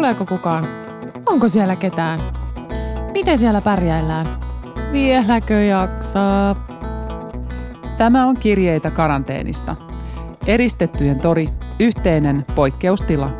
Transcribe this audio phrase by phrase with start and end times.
[0.00, 0.68] Tuleeko kukaan?
[1.26, 2.20] Onko siellä ketään?
[3.12, 4.40] Miten siellä pärjäillään?
[4.92, 6.66] Vieläkö jaksaa?
[7.96, 9.76] Tämä on kirjeitä karanteenista.
[10.46, 11.48] Eristettyjen tori,
[11.78, 13.30] yhteinen poikkeustila.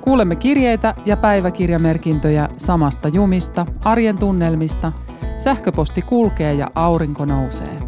[0.00, 4.92] Kuulemme kirjeitä ja päiväkirjamerkintöjä samasta jumista, arjen tunnelmista.
[5.36, 7.82] Sähköposti kulkee ja aurinko nousee.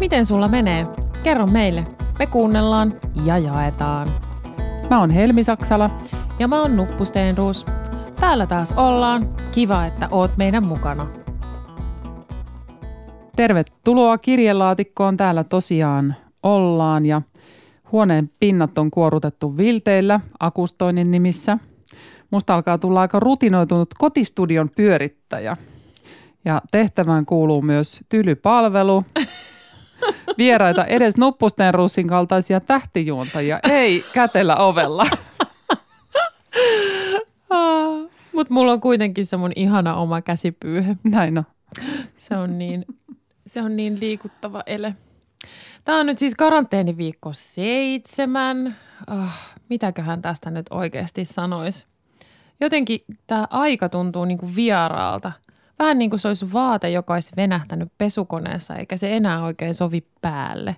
[0.00, 0.86] Miten sulla menee?
[1.22, 1.86] Kerro meille.
[2.18, 4.10] Me kuunnellaan ja jaetaan.
[4.90, 5.90] Mä oon Helmi Saksala.
[6.38, 7.66] Ja mä oon Nuppu Steenruus.
[8.20, 9.36] Täällä taas ollaan.
[9.52, 11.06] Kiva, että oot meidän mukana.
[13.36, 15.16] Tervetuloa kirjelaatikkoon.
[15.16, 17.22] Täällä tosiaan ollaan ja
[17.92, 21.58] huoneen pinnat on kuorutettu vilteillä akustoinnin nimissä.
[22.30, 25.56] Musta alkaa tulla aika rutinoitunut kotistudion pyörittäjä.
[26.44, 29.04] Ja tehtävään kuuluu myös tylypalvelu.
[30.38, 35.06] Vieraita edes nuppusten russin kaltaisia tähtijuontajia ei kätellä ovella.
[38.32, 40.96] Mutta mulla on kuitenkin se mun ihana oma käsipyyhe.
[41.04, 41.44] Näin on.
[42.16, 42.84] Se on niin
[43.46, 44.94] se on niin liikuttava ele.
[45.84, 48.76] Tämä on nyt siis karanteeniviikko seitsemän.
[49.10, 49.30] Oh,
[49.68, 51.86] mitäköhän tästä nyt oikeasti sanoisi?
[52.60, 55.32] Jotenkin tämä aika tuntuu niin kuin vieraalta.
[55.78, 60.04] Vähän niin kuin se olisi vaate, joka olisi venähtänyt pesukoneessa, eikä se enää oikein sovi
[60.20, 60.76] päälle.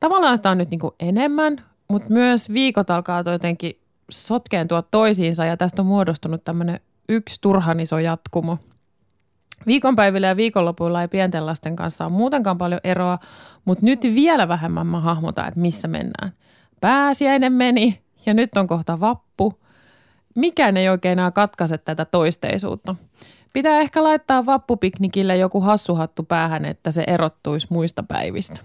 [0.00, 3.78] Tavallaan sitä on nyt niin kuin enemmän, mutta myös viikot alkaa jotenkin
[4.10, 8.58] sotkeentua toisiinsa ja tästä on muodostunut tämmöinen yksi turhan iso jatkumo–
[9.66, 13.18] Viikonpäivillä ja viikonlopuilla ei pienten lasten kanssa ole muutenkaan paljon eroa,
[13.64, 16.32] mutta nyt vielä vähemmän mä hahmotan, että missä mennään.
[16.80, 19.60] Pääsiäinen meni ja nyt on kohta vappu.
[20.34, 22.94] Mikään ei oikein enää katkaise tätä toisteisuutta.
[23.52, 28.60] Pitää ehkä laittaa vappupiknikille joku hassuhattu päähän, että se erottuisi muista päivistä.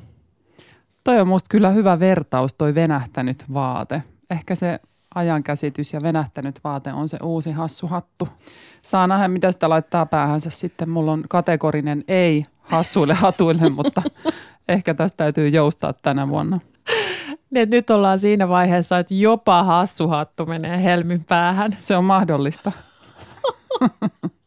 [1.04, 4.04] Toi on musta kyllä hyvä vertaus, toi venähtänyt vaate.
[4.30, 4.80] Ehkä se
[5.16, 8.28] ajankäsitys ja venähtänyt vaate on se uusi hassuhattu.
[8.82, 10.90] Saa nähdä, mitä sitä laittaa päähänsä sitten.
[10.90, 14.02] Mulla on kategorinen ei hassuille hatuille, mutta
[14.68, 16.60] ehkä tästä täytyy joustaa tänä vuonna.
[17.50, 21.78] Niin, nyt ollaan siinä vaiheessa, että jopa hassuhattu menee helmin päähän.
[21.82, 22.72] Se on mahdollista.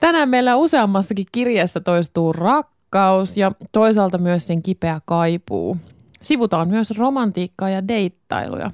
[0.00, 5.76] Tänään meillä useammassakin kirjassa toistuu rakkaus ja toisaalta myös sen kipeä kaipuu.
[6.22, 8.70] Sivutaan myös romantiikkaa ja deittailuja.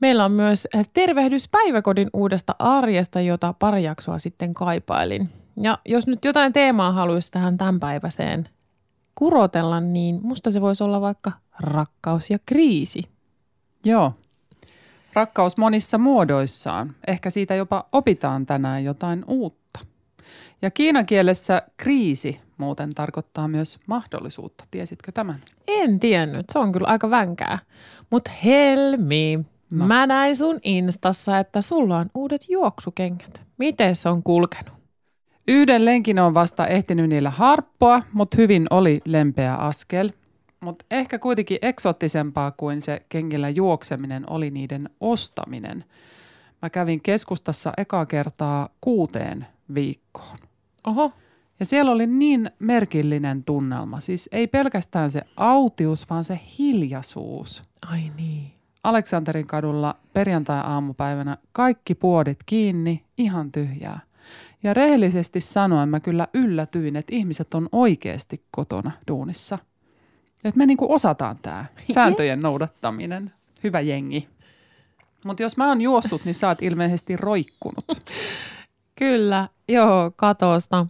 [0.00, 5.28] Meillä on myös tervehdys päiväkodin uudesta arjesta, jota pari jaksoa sitten kaipailin.
[5.62, 8.48] Ja jos nyt jotain teemaa haluaisi tähän tämänpäiväiseen
[9.14, 13.02] kurotella, niin musta se voisi olla vaikka rakkaus ja kriisi.
[13.84, 14.12] Joo.
[15.12, 16.94] Rakkaus monissa muodoissaan.
[17.06, 19.80] Ehkä siitä jopa opitaan tänään jotain uutta.
[20.62, 24.64] Ja kiinan kielessä kriisi muuten tarkoittaa myös mahdollisuutta.
[24.70, 25.40] Tiesitkö tämän?
[25.68, 26.46] En tiennyt.
[26.52, 27.58] Se on kyllä aika vänkää.
[28.10, 29.38] Mutta Helmi,
[29.72, 29.86] no.
[29.86, 33.42] mä näin sun Instassa, että sulla on uudet juoksukengät.
[33.58, 34.74] Miten se on kulkenut?
[35.48, 40.10] Yhden lenkin on vasta ehtinyt niillä harppoa, mutta hyvin oli lempeä askel.
[40.60, 45.84] Mutta ehkä kuitenkin eksottisempaa kuin se kengillä juokseminen oli niiden ostaminen.
[46.62, 50.38] Mä kävin keskustassa ekaa kertaa kuuteen viikkoon.
[50.86, 51.12] Oho.
[51.60, 54.00] Ja siellä oli niin merkillinen tunnelma.
[54.00, 57.62] Siis ei pelkästään se autius, vaan se hiljaisuus.
[57.86, 58.52] Ai niin.
[58.84, 64.00] Aleksanterin kadulla perjantai-aamupäivänä kaikki puodit kiinni, ihan tyhjää.
[64.62, 69.58] Ja rehellisesti sanoen mä kyllä yllätyin, että ihmiset on oikeasti kotona duunissa.
[70.44, 73.32] Että me niinku osataan tämä sääntöjen noudattaminen.
[73.64, 74.28] Hyvä jengi.
[75.24, 77.84] Mutta jos mä oon juossut, niin sä oot ilmeisesti roikkunut.
[78.98, 80.86] Kyllä, joo, katosta.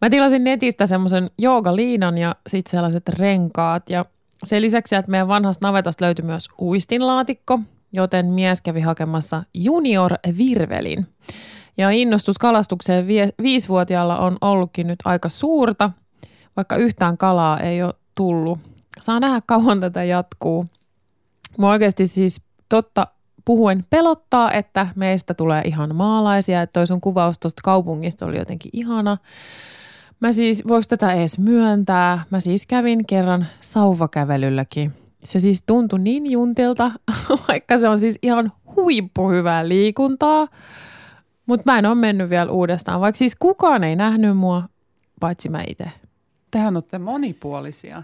[0.00, 4.04] Mä tilasin netistä semmoisen joogaliinan ja sitten sellaiset renkaat ja
[4.44, 7.60] sen lisäksi, että meidän vanhasta navetasta löytyi myös uistinlaatikko,
[7.92, 11.06] joten mies kävi hakemassa junior virvelin.
[11.76, 15.90] Ja innostus kalastukseen vie, viisivuotiaalla on ollutkin nyt aika suurta,
[16.56, 18.58] vaikka yhtään kalaa ei ole tullut.
[19.00, 20.66] Saa nähdä kauan tätä jatkuu.
[21.58, 23.06] Mä oikeasti siis totta
[23.44, 28.70] puhuen pelottaa, että meistä tulee ihan maalaisia, että toi sun kuvaus tuosta kaupungista oli jotenkin
[28.72, 29.16] ihana.
[30.20, 32.24] Mä siis, voiko tätä edes myöntää?
[32.30, 34.92] Mä siis kävin kerran sauvakävelylläkin.
[35.24, 36.92] Se siis tuntui niin juntilta,
[37.48, 40.48] vaikka se on siis ihan huippuhyvää liikuntaa.
[41.46, 44.62] Mutta mä en ole mennyt vielä uudestaan, vaikka siis kukaan ei nähnyt mua,
[45.20, 45.90] paitsi mä itse.
[46.50, 48.02] Tähän olette monipuolisia.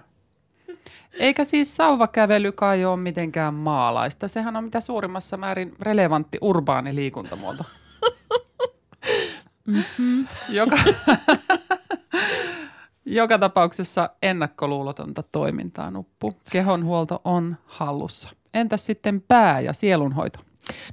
[1.19, 4.29] Eikä siis sauvakävely kai ole mitenkään maalaista.
[4.29, 7.65] Sehän on mitä suurimmassa määrin relevantti urbaani liikuntamuoto.
[9.67, 10.27] Mm-hmm.
[10.49, 10.77] Joka,
[13.07, 16.35] joka tapauksessa ennakkoluulotonta toimintaa nuppu.
[16.51, 18.29] Kehonhuolto on hallussa.
[18.55, 20.39] entäs sitten pää- ja sielunhoito?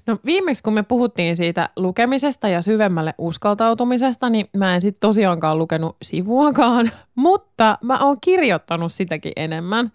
[0.08, 5.58] No viimeksi kun me puhuttiin siitä lukemisesta ja syvemmälle uskaltautumisesta, niin mä en sitten tosiaankaan
[5.58, 9.92] lukenut sivuakaan, mutta mä oon kirjoittanut sitäkin enemmän.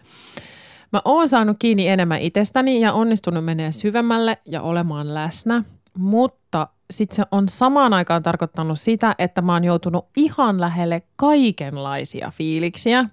[0.91, 5.63] Mä oon saanut kiinni enemmän itsestäni ja onnistunut menee syvemmälle ja olemaan läsnä,
[5.97, 12.31] mutta sitten se on samaan aikaan tarkoittanut sitä, että mä oon joutunut ihan lähelle kaikenlaisia
[12.35, 13.05] fiiliksiä.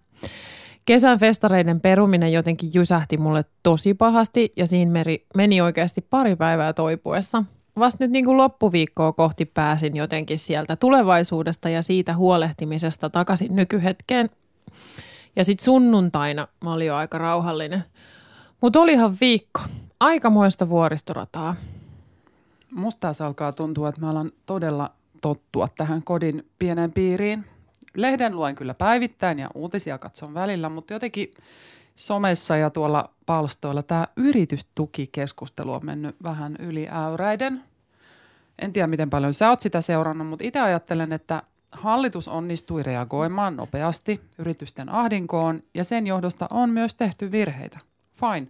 [0.84, 6.72] Kesän festareiden peruminen jotenkin jysähti mulle tosi pahasti ja siinä meri, meni oikeasti pari päivää
[6.72, 7.44] toipuessa.
[7.78, 14.30] Vasta nyt niin kuin loppuviikkoa kohti pääsin jotenkin sieltä tulevaisuudesta ja siitä huolehtimisesta takaisin nykyhetkeen.
[15.36, 17.84] Ja sitten sunnuntaina mä olin jo aika rauhallinen.
[18.60, 19.60] Mutta olihan viikko.
[20.00, 21.56] Aikamoista vuoristorataa.
[22.74, 24.90] Musta taas alkaa tuntua, että mä alan todella
[25.20, 27.44] tottua tähän kodin pieneen piiriin.
[27.94, 31.34] Lehden luen kyllä päivittäin ja uutisia katson välillä, mutta jotenkin
[31.96, 37.62] somessa ja tuolla palstoilla tämä yritystukikeskustelu on mennyt vähän yli äyräiden.
[38.58, 41.42] En tiedä, miten paljon sä oot sitä seurannut, mutta itse ajattelen, että
[41.72, 47.78] hallitus onnistui reagoimaan nopeasti yritysten ahdinkoon ja sen johdosta on myös tehty virheitä.
[48.12, 48.46] Fine.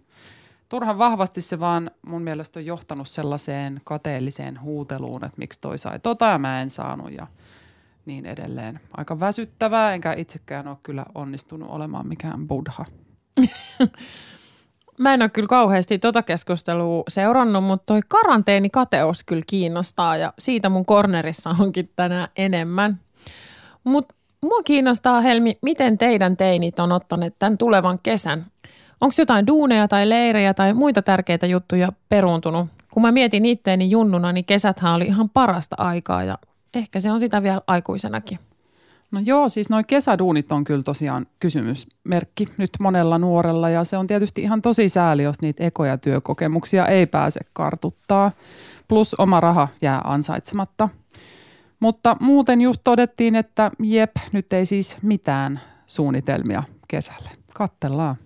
[0.69, 5.99] Turhan vahvasti se vaan mun mielestä on johtanut sellaiseen kateelliseen huuteluun, että miksi toi sai
[5.99, 7.27] tota ja mä en saanut ja
[8.05, 8.79] niin edelleen.
[8.97, 12.85] Aika väsyttävää, enkä itsekään ole kyllä onnistunut olemaan mikään buddha.
[14.99, 20.69] Mä en ole kyllä kauheasti tota keskustelua seurannut, mutta toi karanteenikateus kyllä kiinnostaa ja siitä
[20.69, 22.99] mun kornerissa onkin tänään enemmän.
[23.83, 28.45] Mutta mua kiinnostaa Helmi, miten teidän teinit on ottaneet tämän tulevan kesän?
[29.01, 32.67] Onko jotain duuneja tai leirejä tai muita tärkeitä juttuja peruuntunut?
[32.93, 36.37] Kun mä mietin itteeni junnuna, niin kesäthän oli ihan parasta aikaa ja
[36.73, 38.39] ehkä se on sitä vielä aikuisenakin.
[39.11, 44.07] No joo, siis noin kesäduunit on kyllä tosiaan kysymysmerkki nyt monella nuorella ja se on
[44.07, 48.31] tietysti ihan tosi sääli, jos niitä ekoja työkokemuksia ei pääse kartuttaa.
[48.87, 50.89] Plus oma raha jää ansaitsematta.
[51.79, 57.29] Mutta muuten just todettiin, että jep, nyt ei siis mitään suunnitelmia kesälle.
[57.53, 58.24] Kattellaan.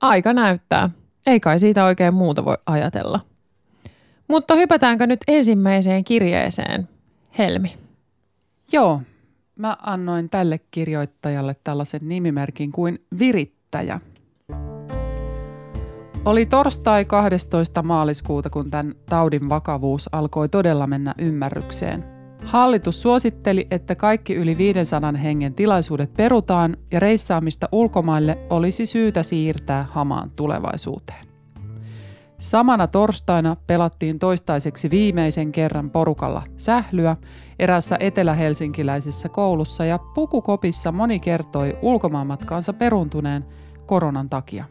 [0.00, 0.90] Aika näyttää.
[1.26, 3.20] Ei kai siitä oikein muuta voi ajatella.
[4.28, 6.88] Mutta hypätäänkö nyt ensimmäiseen kirjeeseen,
[7.38, 7.76] Helmi?
[8.72, 9.02] Joo,
[9.56, 14.00] mä annoin tälle kirjoittajalle tällaisen nimimerkin kuin virittäjä.
[16.24, 17.82] Oli torstai 12.
[17.82, 22.19] maaliskuuta, kun tämän taudin vakavuus alkoi todella mennä ymmärrykseen.
[22.44, 29.86] Hallitus suositteli, että kaikki yli 500 hengen tilaisuudet perutaan ja reissaamista ulkomaille olisi syytä siirtää
[29.90, 31.26] hamaan tulevaisuuteen.
[32.38, 37.16] Samana torstaina pelattiin toistaiseksi viimeisen kerran porukalla sählyä
[37.58, 43.44] erässä etelähelsinkiläisessä koulussa ja pukukopissa moni kertoi ulkomaanmatkaansa peruntuneen
[43.86, 44.64] koronan takia.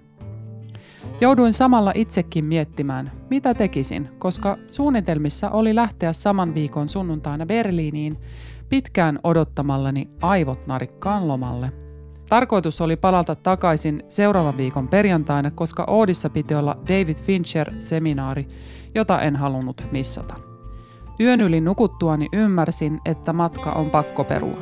[1.22, 8.18] Jouduin samalla itsekin miettimään, mitä tekisin, koska suunnitelmissa oli lähteä saman viikon sunnuntaina Berliiniin
[8.70, 11.72] pitkään odottamallani aivot narikkaan lomalle–
[12.30, 18.48] Tarkoitus oli palata takaisin seuraavan viikon perjantaina, koska Oodissa piti olla David Fincher-seminaari,
[18.96, 20.36] jota en halunnut missata.
[21.20, 24.62] Yön yli nukuttuani ymmärsin, että matka on pakko perua.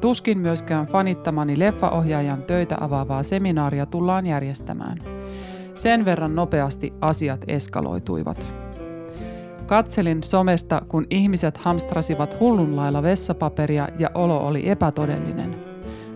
[0.00, 4.98] Tuskin myöskään fanittamani leffaohjaajan töitä avaavaa seminaaria tullaan järjestämään.
[5.80, 8.46] Sen verran nopeasti asiat eskaloituivat.
[9.66, 15.56] Katselin somesta, kun ihmiset hamstrasivat hullunlailla vessapaperia ja olo oli epätodellinen–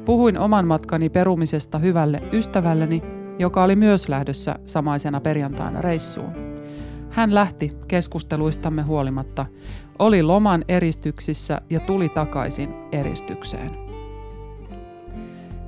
[0.05, 3.03] Puhuin oman matkani perumisesta hyvälle ystävälleni,
[3.39, 6.33] joka oli myös lähdössä samaisena perjantaina reissuun.
[7.11, 9.47] Hän lähti keskusteluistamme huolimatta,
[9.99, 13.84] oli loman eristyksissä ja tuli takaisin eristykseen.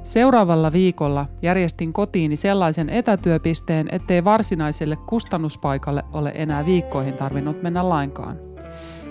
[0.06, 8.36] Seuraavalla viikolla järjestin kotiini sellaisen etätyöpisteen, ettei varsinaiselle kustannuspaikalle ole enää viikkoihin tarvinnut mennä lainkaan.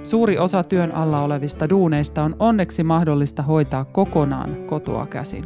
[0.03, 5.45] Suuri osa työn alla olevista duuneista on onneksi mahdollista hoitaa kokonaan kotoa käsin.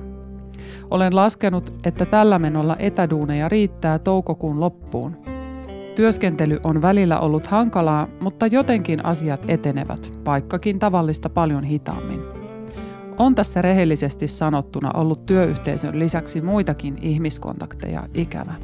[0.92, 5.18] Olen laskenut, että tällä menolla etäduuneja riittää toukokuun loppuun.
[5.96, 12.39] Työskentely on välillä ollut hankalaa, mutta jotenkin asiat etenevät, vaikkakin tavallista paljon hitaammin.
[13.20, 18.56] On tässä rehellisesti sanottuna ollut työyhteisön lisäksi muitakin ihmiskontakteja ikävä.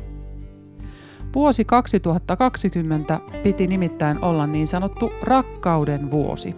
[1.36, 6.56] Vuosi 2020 piti nimittäin olla niin sanottu rakkauden vuosi.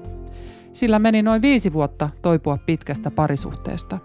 [0.74, 4.00] Sillä meni noin viisi vuotta toipua pitkästä parisuhteesta.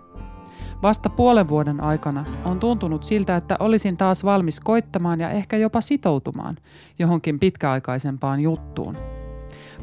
[0.83, 5.81] Vasta puolen vuoden aikana on tuntunut siltä, että olisin taas valmis koittamaan ja ehkä jopa
[5.81, 6.57] sitoutumaan
[6.99, 8.97] johonkin pitkäaikaisempaan juttuun.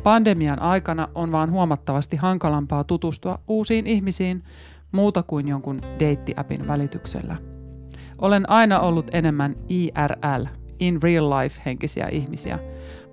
[0.04, 4.44] Pandemian aikana on vaan huomattavasti hankalampaa tutustua uusiin ihmisiin
[4.92, 7.36] muuta kuin jonkun deittiäpin välityksellä.
[8.18, 10.46] Olen aina ollut enemmän IRL
[10.80, 12.60] in real life henkisiä ihmisiä,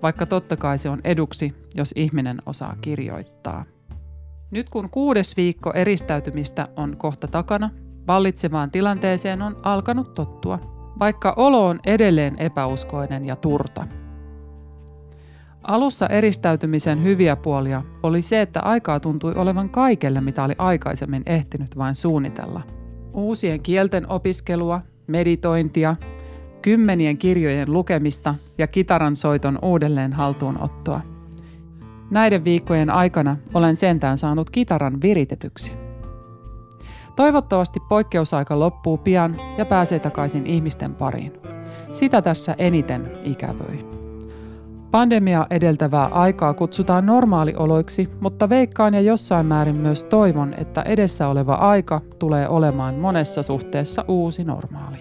[0.03, 3.65] vaikka totta kai se on eduksi, jos ihminen osaa kirjoittaa.
[4.51, 7.69] Nyt kun kuudes viikko eristäytymistä on kohta takana,
[8.07, 10.59] vallitsevaan tilanteeseen on alkanut tottua,
[10.99, 13.85] vaikka olo on edelleen epäuskoinen ja turta.
[15.67, 21.77] Alussa eristäytymisen hyviä puolia oli se, että aikaa tuntui olevan kaikelle, mitä oli aikaisemmin ehtinyt
[21.77, 22.61] vain suunnitella.
[23.13, 25.95] Uusien kielten opiskelua, meditointia,
[26.61, 31.01] kymmenien kirjojen lukemista ja kitaran soiton uudelleen haltuunottoa.
[32.11, 35.73] Näiden viikkojen aikana olen sentään saanut kitaran viritetyksi.
[37.15, 41.33] Toivottavasti poikkeusaika loppuu pian ja pääsee takaisin ihmisten pariin.
[41.91, 44.06] Sitä tässä eniten ikävöi.
[44.97, 51.53] Pandemia edeltävää aikaa kutsutaan normaalioloiksi, mutta veikkaan ja jossain määrin myös toivon, että edessä oleva
[51.53, 54.97] aika tulee olemaan monessa suhteessa uusi normaali.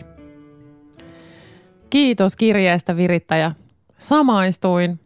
[1.90, 3.52] Kiitos kirjeestä virittäjä.
[3.98, 5.00] Samaistuin.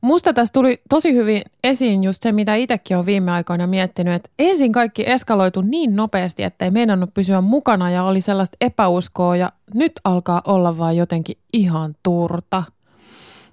[0.00, 4.30] Musta tässä tuli tosi hyvin esiin just se, mitä itsekin on viime aikoina miettinyt, että
[4.38, 9.52] ensin kaikki eskaloitu niin nopeasti, että ei meinannut pysyä mukana ja oli sellaista epäuskoa ja
[9.74, 12.62] nyt alkaa olla vaan jotenkin ihan turta–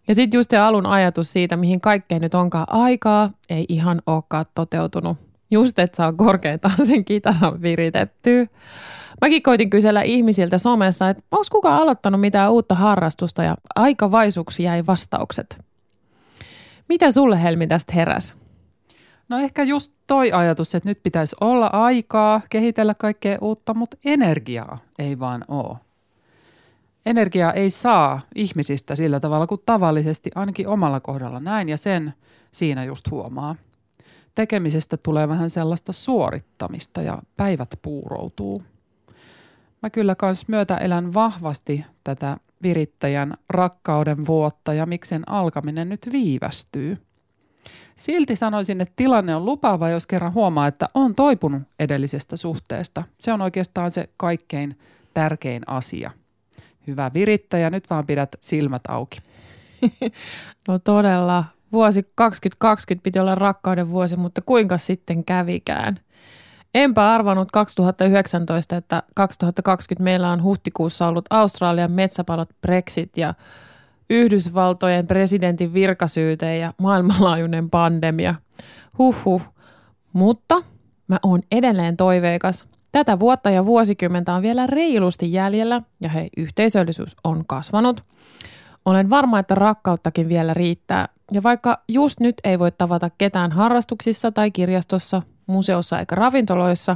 [0.07, 4.45] ja sitten just se alun ajatus siitä, mihin kaikkeen nyt onkaan aikaa, ei ihan olekaan
[4.55, 5.17] toteutunut.
[5.51, 8.45] Just, että saa korkeintaan sen kitaran viritettyä.
[9.21, 14.63] Mäkin koitin kysellä ihmisiltä somessa, että onko kukaan aloittanut mitään uutta harrastusta ja aika vaisuksi
[14.63, 15.57] jäi vastaukset.
[16.89, 18.35] Mitä sulle Helmi tästä heräs?
[19.29, 24.77] No ehkä just toi ajatus, että nyt pitäisi olla aikaa kehitellä kaikkea uutta, mutta energiaa
[24.99, 25.77] ei vaan ole
[27.05, 32.13] energiaa ei saa ihmisistä sillä tavalla kuin tavallisesti, ainakin omalla kohdalla näin, ja sen
[32.51, 33.55] siinä just huomaa.
[34.35, 38.63] Tekemisestä tulee vähän sellaista suorittamista ja päivät puuroutuu.
[39.81, 46.97] Mä kyllä kans myötä elän vahvasti tätä virittäjän rakkauden vuotta ja miksen alkaminen nyt viivästyy.
[47.95, 53.03] Silti sanoisin, että tilanne on lupaava, jos kerran huomaa, että on toipunut edellisestä suhteesta.
[53.19, 54.79] Se on oikeastaan se kaikkein
[55.13, 56.11] tärkein asia–
[56.87, 59.19] hyvä virittäjä, nyt vaan pidät silmät auki.
[60.67, 61.43] no todella.
[61.71, 65.99] Vuosi 2020 piti olla rakkauden vuosi, mutta kuinka sitten kävikään?
[66.75, 73.33] Enpä arvannut 2019, että 2020 meillä on huhtikuussa ollut Australian metsäpalot Brexit ja
[74.09, 78.35] Yhdysvaltojen presidentin virkasyyte ja maailmanlaajuinen pandemia.
[78.97, 79.41] Huhhuh.
[80.13, 80.63] Mutta
[81.07, 82.67] mä oon edelleen toiveikas.
[82.95, 88.03] Tätä vuotta ja vuosikymmentä on vielä reilusti jäljellä ja hei, yhteisöllisyys on kasvanut.
[88.85, 91.09] Olen varma, että rakkauttakin vielä riittää.
[91.31, 96.95] Ja vaikka just nyt ei voi tavata ketään harrastuksissa tai kirjastossa, museossa eikä ravintoloissa,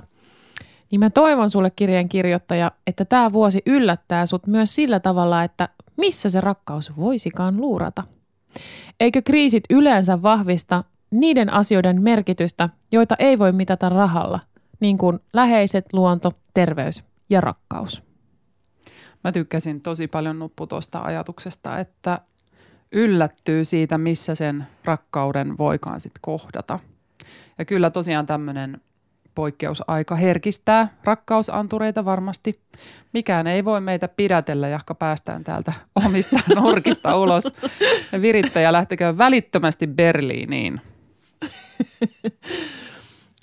[0.91, 5.69] niin mä toivon sulle kirjeen kirjoittaja, että tämä vuosi yllättää sut myös sillä tavalla, että
[5.97, 8.03] missä se rakkaus voisikaan luurata.
[8.99, 14.39] Eikö kriisit yleensä vahvista niiden asioiden merkitystä, joita ei voi mitata rahalla,
[14.79, 18.03] niin kuin läheiset, luonto, terveys ja rakkaus.
[19.23, 22.19] Mä tykkäsin tosi paljon nuppu tuosta ajatuksesta, että
[22.91, 26.79] yllättyy siitä, missä sen rakkauden voikaan sitten kohdata.
[27.57, 28.81] Ja kyllä tosiaan tämmöinen
[29.35, 32.53] poikkeusaika herkistää rakkausantureita varmasti.
[33.13, 35.73] Mikään ei voi meitä pidätellä, jahka päästään täältä
[36.05, 37.43] omista nurkista ulos.
[38.11, 40.81] Ja virittäjä lähtekö välittömästi Berliiniin.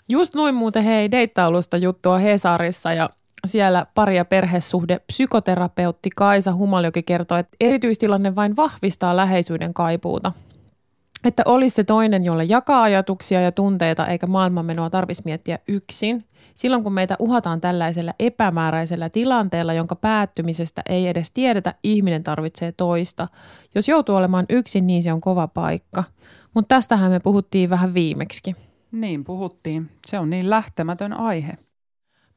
[0.08, 3.10] Just noin muuten hei deittaulusta juttua Hesarissa ja
[3.46, 10.32] siellä pari- ja perhesuhde psykoterapeutti Kaisa Humaljoki kertoi, että erityistilanne vain vahvistaa läheisyyden kaipuuta.
[11.24, 16.24] Että olisi se toinen, jolle jakaa ajatuksia ja tunteita, eikä maailmanmenoa tarvitsisi miettiä yksin.
[16.54, 23.28] Silloin kun meitä uhataan tällaisella epämääräisellä tilanteella, jonka päättymisestä ei edes tiedetä, ihminen tarvitsee toista.
[23.74, 26.04] Jos joutuu olemaan yksin, niin se on kova paikka.
[26.54, 28.56] Mutta tästähän me puhuttiin vähän viimeksi.
[28.92, 29.90] Niin puhuttiin.
[30.06, 31.52] Se on niin lähtemätön aihe.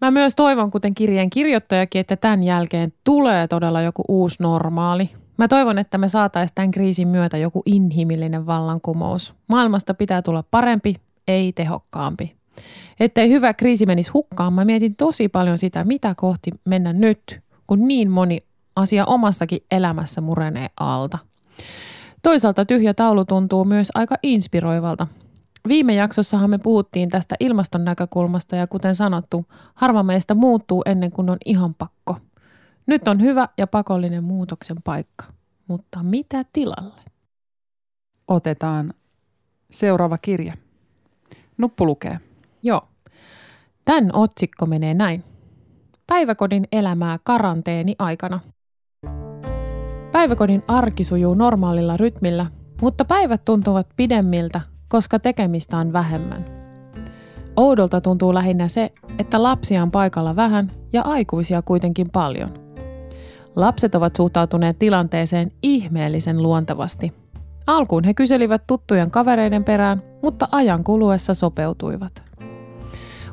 [0.01, 5.10] Mä myös toivon, kuten kirjeen kirjoittajakin, että tämän jälkeen tulee todella joku uusi normaali.
[5.38, 9.34] Mä toivon, että me saataisiin tämän kriisin myötä joku inhimillinen vallankumous.
[9.48, 10.96] Maailmasta pitää tulla parempi,
[11.27, 12.36] ei tehokkaampi.
[13.00, 17.88] Ettei hyvä kriisi menisi hukkaan, mä mietin tosi paljon sitä, mitä kohti mennä nyt, kun
[17.88, 18.44] niin moni
[18.75, 21.18] asia omassakin elämässä murenee alta.
[22.24, 25.08] Toisaalta tyhjä taulu tuntuu myös aika inspiroivalta.
[25.70, 31.30] Viime jaksossahan me puhuttiin tästä ilmaston näkökulmasta ja kuten sanottu, harva meistä muuttuu ennen kuin
[31.30, 32.18] on ihan pakko.
[32.86, 35.26] Nyt on hyvä ja pakollinen muutoksen paikka.
[35.68, 37.02] Mutta mitä tilalle?
[38.28, 38.94] Otetaan
[39.72, 40.54] seuraava kirja.
[41.58, 42.20] Nuppu lukee.
[42.64, 42.88] Joo.
[43.86, 45.24] Tän otsikko menee näin.
[46.08, 48.40] Päiväkodin elämää karanteeni aikana.
[50.12, 52.46] Päiväkodin arki sujuu normaalilla rytmillä,
[52.82, 56.46] mutta päivät tuntuvat pidemmiltä, koska tekemistä on vähemmän.
[57.55, 62.53] Oudolta tuntuu lähinnä se, että lapsia on paikalla vähän ja aikuisia kuitenkin paljon.
[63.55, 67.13] Lapset ovat suhtautuneet tilanteeseen ihmeellisen luontevasti.
[67.67, 72.24] Alkuun he kyselivät tuttujen kavereiden perään, mutta ajan kuluessa sopeutuivat.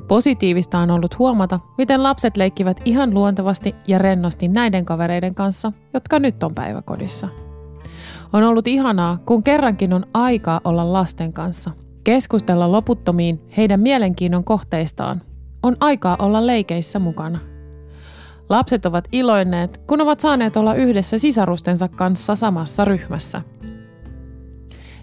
[0.08, 6.18] Positiivista on ollut huomata, miten lapset leikkivät ihan luontevasti ja rennosti näiden kavereiden kanssa, jotka
[6.18, 7.28] nyt on päiväkodissa.
[8.36, 11.70] On ollut ihanaa, kun kerrankin on aikaa olla lasten kanssa,
[12.04, 15.22] keskustella loputtomiin heidän mielenkiinnon kohteistaan.
[15.62, 17.38] On aikaa olla leikeissä mukana.
[18.48, 23.42] Lapset ovat iloinneet, kun ovat saaneet olla yhdessä sisarustensa kanssa samassa ryhmässä.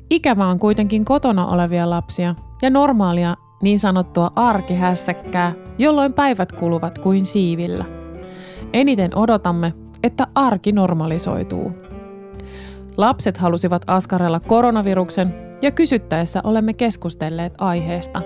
[0.10, 7.26] Ikävä on kuitenkin kotona olevia lapsia ja normaalia niin sanottua arkihässäkkää, jolloin päivät kuluvat kuin
[7.26, 7.86] siivillä.
[8.74, 9.74] Eniten odotamme,
[10.04, 11.93] että arki normalisoituu.
[12.98, 18.22] Lapset halusivat askarella koronaviruksen ja kysyttäessä olemme keskustelleet aiheesta.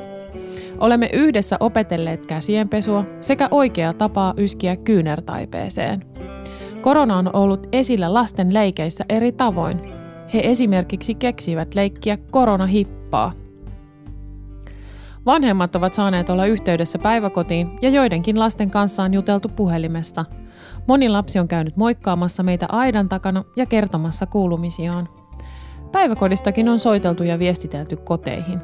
[0.79, 6.05] Olemme yhdessä opetelleet käsienpesua sekä oikeaa tapaa yskiä kyynärtaipeeseen.
[6.81, 9.79] Korona on ollut esillä lasten leikeissä eri tavoin.
[10.33, 13.33] He esimerkiksi keksivät leikkiä koronahippaa–
[15.27, 20.25] Vanhemmat ovat saaneet olla yhteydessä päiväkotiin ja joidenkin lasten kanssa on juteltu puhelimesta.
[20.87, 25.09] Moni lapsi on käynyt moikkaamassa meitä aidan takana ja kertomassa kuulumisiaan.
[25.91, 28.59] Päiväkodistakin on soiteltu ja viestitelty koteihin.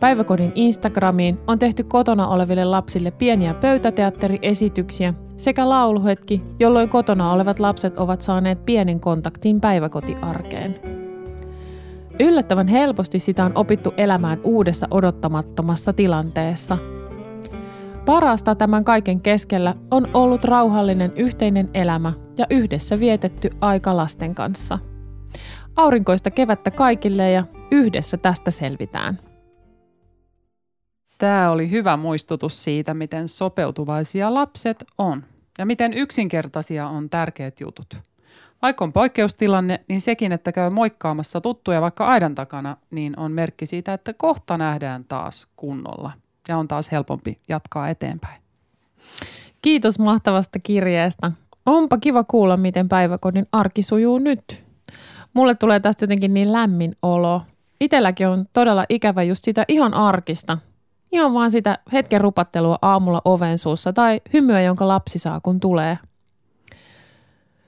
[0.00, 7.98] Päiväkodin Instagramiin on tehty kotona oleville lapsille pieniä pöytäteatteriesityksiä sekä lauluhetki, jolloin kotona olevat lapset
[7.98, 10.99] ovat saaneet pienen kontaktin päiväkotiarkeen.
[12.20, 16.78] Yllättävän helposti sitä on opittu elämään uudessa odottamattomassa tilanteessa.
[18.06, 24.78] Parasta tämän kaiken keskellä on ollut rauhallinen yhteinen elämä ja yhdessä vietetty aika lasten kanssa.
[25.76, 29.18] Aurinkoista kevättä kaikille ja yhdessä tästä selvitään.
[31.18, 35.24] Tämä oli hyvä muistutus siitä, miten sopeutuvaisia lapset on
[35.58, 38.09] ja miten yksinkertaisia on tärkeät jutut.
[38.62, 43.66] Vaikka on poikkeustilanne, niin sekin, että käy moikkaamassa tuttuja vaikka aidan takana, niin on merkki
[43.66, 46.12] siitä, että kohta nähdään taas kunnolla
[46.48, 48.42] ja on taas helpompi jatkaa eteenpäin.
[49.62, 51.32] Kiitos mahtavasta kirjeestä.
[51.66, 54.64] Onpa kiva kuulla, miten päiväkodin arki sujuu nyt.
[55.34, 57.42] Mulle tulee tästä jotenkin niin lämmin olo.
[57.80, 60.58] Itelläkin on todella ikävä just sitä ihan arkista.
[61.12, 65.98] Ihan vaan sitä hetken rupattelua aamulla oven suussa tai hymyä, jonka lapsi saa, kun tulee–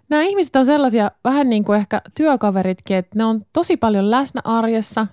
[0.08, 4.40] nämä ihmiset on sellaisia vähän niin kuin ehkä työkaveritkin, että ne on tosi paljon läsnä
[4.44, 5.06] arjessa,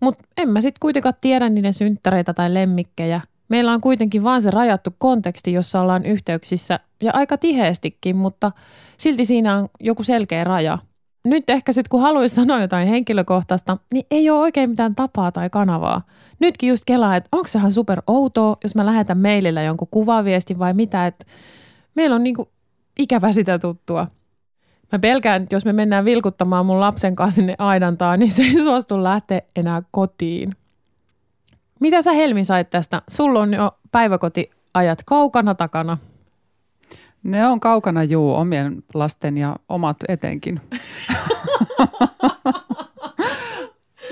[0.00, 3.20] mutta en mä sitten kuitenkaan tiedä niiden synttäreitä tai lemmikkejä.
[3.48, 8.52] Meillä on kuitenkin vaan se rajattu konteksti, jossa ollaan yhteyksissä ja aika tiheestikin, mutta
[8.98, 10.78] silti siinä on joku selkeä raja.
[11.24, 15.50] Nyt ehkä sitten kun haluaisi sanoa jotain henkilökohtaista, niin ei ole oikein mitään tapaa tai
[15.50, 16.02] kanavaa.
[16.40, 20.74] Nytkin just kelaa, että onko sehän super outoa, jos mä lähetän mailillä jonkun kuvaviestin vai
[20.74, 21.26] mitä, että
[21.94, 22.48] meillä on niinku
[22.98, 24.06] ikävä sitä tuttua.
[24.92, 28.62] Mä pelkään, että jos me mennään vilkuttamaan mun lapsen kanssa sinne aidantaan, niin se ei
[28.62, 30.56] suostu lähteä enää kotiin.
[31.80, 33.02] Mitä sä Helmi sait tästä?
[33.08, 35.98] Sulla on jo päiväkotiajat kaukana takana.
[37.22, 40.60] Ne on kaukana juu, omien lasten ja omat etenkin.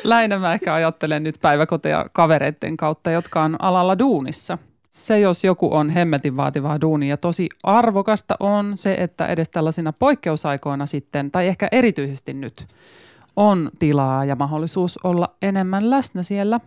[0.05, 4.59] Lähinnä mä ehkä ajattelen nyt päiväkoteja kavereiden kautta, jotka on alalla duunissa–
[4.93, 9.93] se, jos joku on hemmetin vaativaa duunia ja tosi arvokasta on se, että edes tällaisina
[9.93, 12.67] poikkeusaikoina sitten, tai ehkä erityisesti nyt,
[13.37, 16.61] on tilaa ja mahdollisuus olla enemmän läsnä siellä.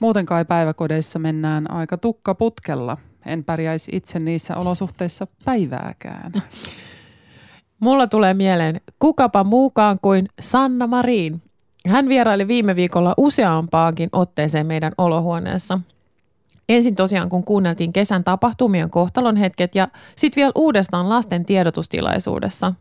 [0.00, 2.96] Muuten kai päiväkodeissa mennään aika tukkaputkella.
[3.26, 6.32] En pärjäisi itse niissä olosuhteissa päivääkään.
[7.80, 11.42] Mulla tulee mieleen kukapa muukaan kuin Sanna Marin.
[11.88, 15.80] Hän vieraili viime viikolla useampaankin otteeseen meidän olohuoneessa–
[16.68, 22.72] Ensin tosiaan, kun kuunneltiin kesän tapahtumien kohtalon hetket ja sitten vielä uudestaan lasten tiedotustilaisuudessa.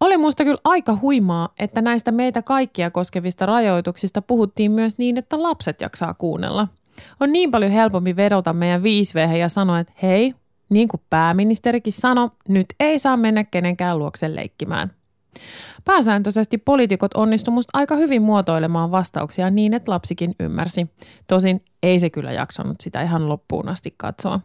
[0.00, 5.42] Oli musta kyllä aika huimaa, että näistä meitä kaikkia koskevista rajoituksista puhuttiin myös niin, että
[5.42, 6.68] lapset jaksaa kuunnella.
[7.20, 10.34] On niin paljon helpompi vedota meidän 5 ja sanoa, että hei,
[10.68, 14.90] niin kuin pääministerikin sanoi, nyt ei saa mennä kenenkään luokse leikkimään.
[15.84, 20.86] Pääsääntöisesti poliitikot onnistu musta aika hyvin muotoilemaan vastauksia niin, että lapsikin ymmärsi.
[21.26, 24.40] Tosin ei se kyllä jaksanut sitä ihan loppuun asti katsoa.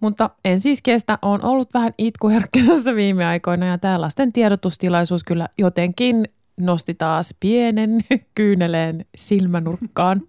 [0.00, 5.24] Mutta en siis kestä, on ollut vähän itkuherkkä tässä viime aikoina ja tämä lasten tiedotustilaisuus
[5.24, 6.28] kyllä jotenkin
[6.60, 8.00] nosti taas pienen
[8.34, 10.22] kyyneleen silmänurkkaan.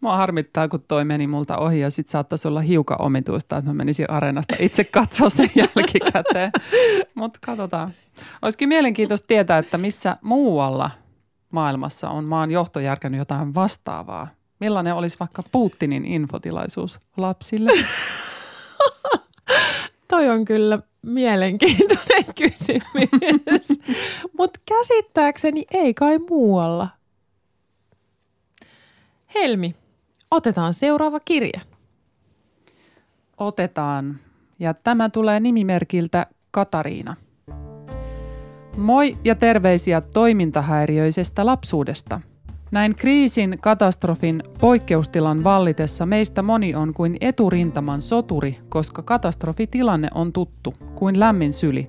[0.00, 3.74] Mua harmittaa, kun toi meni multa ohi ja sit saattaisi olla hiukan omituista, että mä
[3.74, 6.52] menisin areenasta itse katsoa sen jälkikäteen.
[7.14, 7.90] Mutta katsotaan.
[8.42, 10.90] Olisikin mielenkiintoista tietää, että missä muualla
[11.50, 14.28] maailmassa on maan johto järkännyt jotain vastaavaa.
[14.60, 17.72] Millainen olisi vaikka Putinin infotilaisuus lapsille?
[20.08, 23.80] Toi on kyllä mielenkiintoinen kysymys,
[24.38, 26.88] mutta käsittääkseni ei kai muualla.
[29.34, 29.74] Helmi,
[30.30, 31.60] otetaan seuraava kirje.
[33.36, 34.18] Otetaan.
[34.58, 37.16] Ja tämä tulee nimimerkiltä Katariina.
[38.76, 42.20] Moi ja terveisiä toimintahäiriöisestä lapsuudesta.
[42.70, 50.74] Näin kriisin, katastrofin, poikkeustilan vallitessa meistä moni on kuin eturintaman soturi, koska katastrofitilanne on tuttu,
[50.94, 51.86] kuin lämmin syli.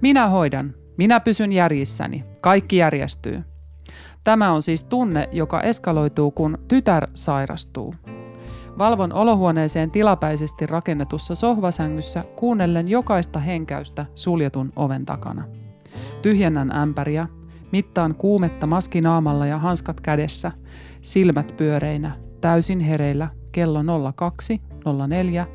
[0.00, 3.42] Minä hoidan, minä pysyn järjissäni, kaikki järjestyy.
[4.28, 7.94] Tämä on siis tunne, joka eskaloituu, kun tytär sairastuu.
[8.78, 15.44] Valvon olohuoneeseen tilapäisesti rakennetussa sohvasängyssä kuunnellen jokaista henkäystä suljetun oven takana.
[16.22, 17.28] Tyhjennän ämpäriä,
[17.72, 20.52] mittaan kuumetta maskinaamalla ja hanskat kädessä,
[21.02, 24.60] silmät pyöreinä, täysin hereillä, kello 02,
[25.08, 25.46] 04,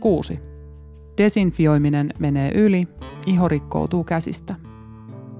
[0.00, 0.40] 06.
[1.18, 2.88] Desinfioiminen menee yli,
[3.26, 4.69] iho rikkoutuu käsistä.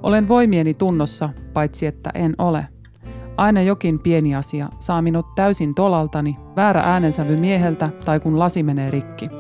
[0.03, 2.67] Olen voimieni tunnossa, paitsi että en ole.
[3.37, 8.91] Aina jokin pieni asia saa minut täysin tolaltani, väärä äänensävy mieheltä tai kun lasi menee
[8.91, 9.31] rikki.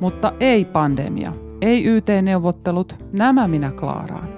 [0.00, 4.28] Mutta ei pandemia, ei YT-neuvottelut, nämä minä klaaraan.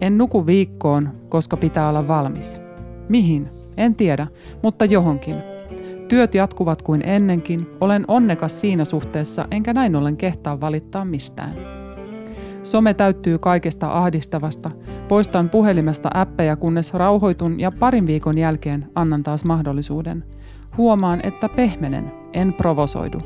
[0.00, 2.60] En nuku viikkoon, koska pitää olla valmis.
[3.08, 3.48] Mihin?
[3.76, 4.26] En tiedä,
[4.62, 5.36] mutta johonkin.
[6.08, 11.85] Työt jatkuvat kuin ennenkin, olen onnekas siinä suhteessa, enkä näin ollen kehtaa valittaa mistään.
[12.66, 14.70] Some täyttyy kaikesta ahdistavasta.
[15.08, 20.24] Poistan puhelimesta appeja, kunnes rauhoitun ja parin viikon jälkeen annan taas mahdollisuuden.
[20.76, 23.18] Huomaan, että pehmenen, en provosoidu.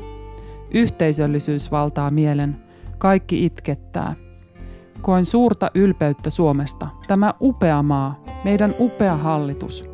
[0.73, 2.55] Yhteisöllisyys valtaa mielen.
[2.97, 4.15] Kaikki itkettää.
[5.01, 6.87] Koen suurta ylpeyttä Suomesta.
[7.07, 9.89] Tämä upea maa, meidän upea hallitus.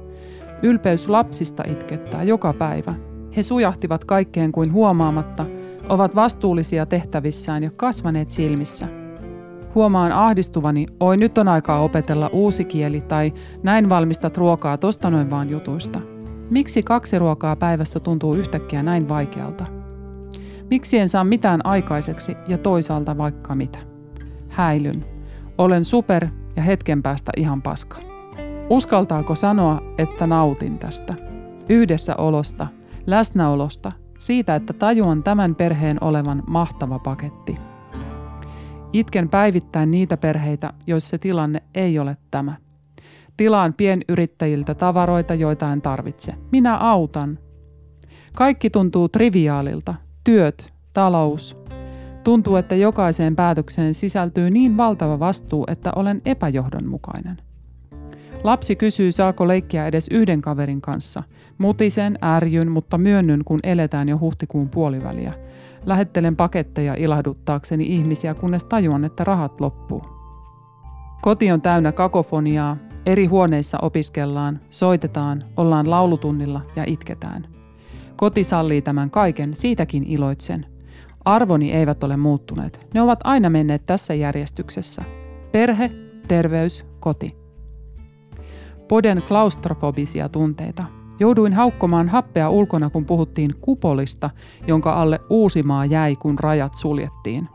[0.62, 2.94] Ylpeys lapsista itkettää joka päivä.
[3.36, 5.46] He sujahtivat kaikkeen kuin huomaamatta,
[5.90, 9.07] ovat vastuullisia tehtävissään ja kasvaneet silmissä.
[9.78, 15.32] Huomaan ahdistuvani, oi nyt on aikaa opetella uusi kieli tai näin valmistat ruokaa tosta noin
[15.32, 16.00] vaan jutuista.
[16.50, 19.66] Miksi kaksi ruokaa päivässä tuntuu yhtäkkiä näin vaikealta?
[20.70, 23.80] Miksi en saa mitään aikaiseksi ja toisaalta vaikka mitä?
[24.50, 25.06] häilyn.
[25.58, 27.98] Olen super ja hetken päästä ihan paska.
[28.70, 31.14] Uskaltaako sanoa, että nautin tästä?
[31.70, 32.68] Yhdessä olosta,
[33.08, 37.58] läsnäolosta, siitä, että tajuan tämän perheen olevan mahtava paketti.
[38.94, 42.56] Itken päivittäin niitä perheitä, joissa tilanne ei ole tämä.
[43.38, 46.34] Tilaan pienyrittäjiltä tavaroita, joita en tarvitse.
[46.52, 47.40] Minä autan.
[48.34, 49.96] Kaikki tuntuu triviaalilta.
[50.24, 51.58] Työt, talous,
[52.28, 57.38] Tuntuu, että jokaiseen päätökseen sisältyy niin valtava vastuu, että olen epäjohdonmukainen.
[58.44, 61.24] Lapsi kysyy, saako leikkiä edes yhden kaverin kanssa.
[61.58, 65.34] Mutisen, ärjyn, mutta myönnyn, kun eletään jo huhtikuun puoliväliä.
[65.88, 70.04] Lähettelen paketteja ilahduttaakseni ihmisiä, kunnes tajuan, että rahat loppuu.
[71.22, 77.48] Koti on täynnä kakofoniaa, eri huoneissa opiskellaan, soitetaan, ollaan laulutunnilla ja itketään.
[78.16, 80.66] Koti sallii tämän kaiken, siitäkin iloitsen–
[81.28, 82.88] Arvoni eivät ole muuttuneet.
[82.94, 85.04] Ne ovat aina menneet tässä järjestyksessä.
[85.52, 85.92] Perhe,
[86.28, 87.36] terveys, koti.
[88.88, 90.84] Poden klaustrofobisia tunteita.
[91.20, 94.30] Jouduin haukkomaan happea ulkona, kun puhuttiin kupolista,
[94.68, 97.50] jonka alle Uusimaa jäi, kun rajat suljettiin.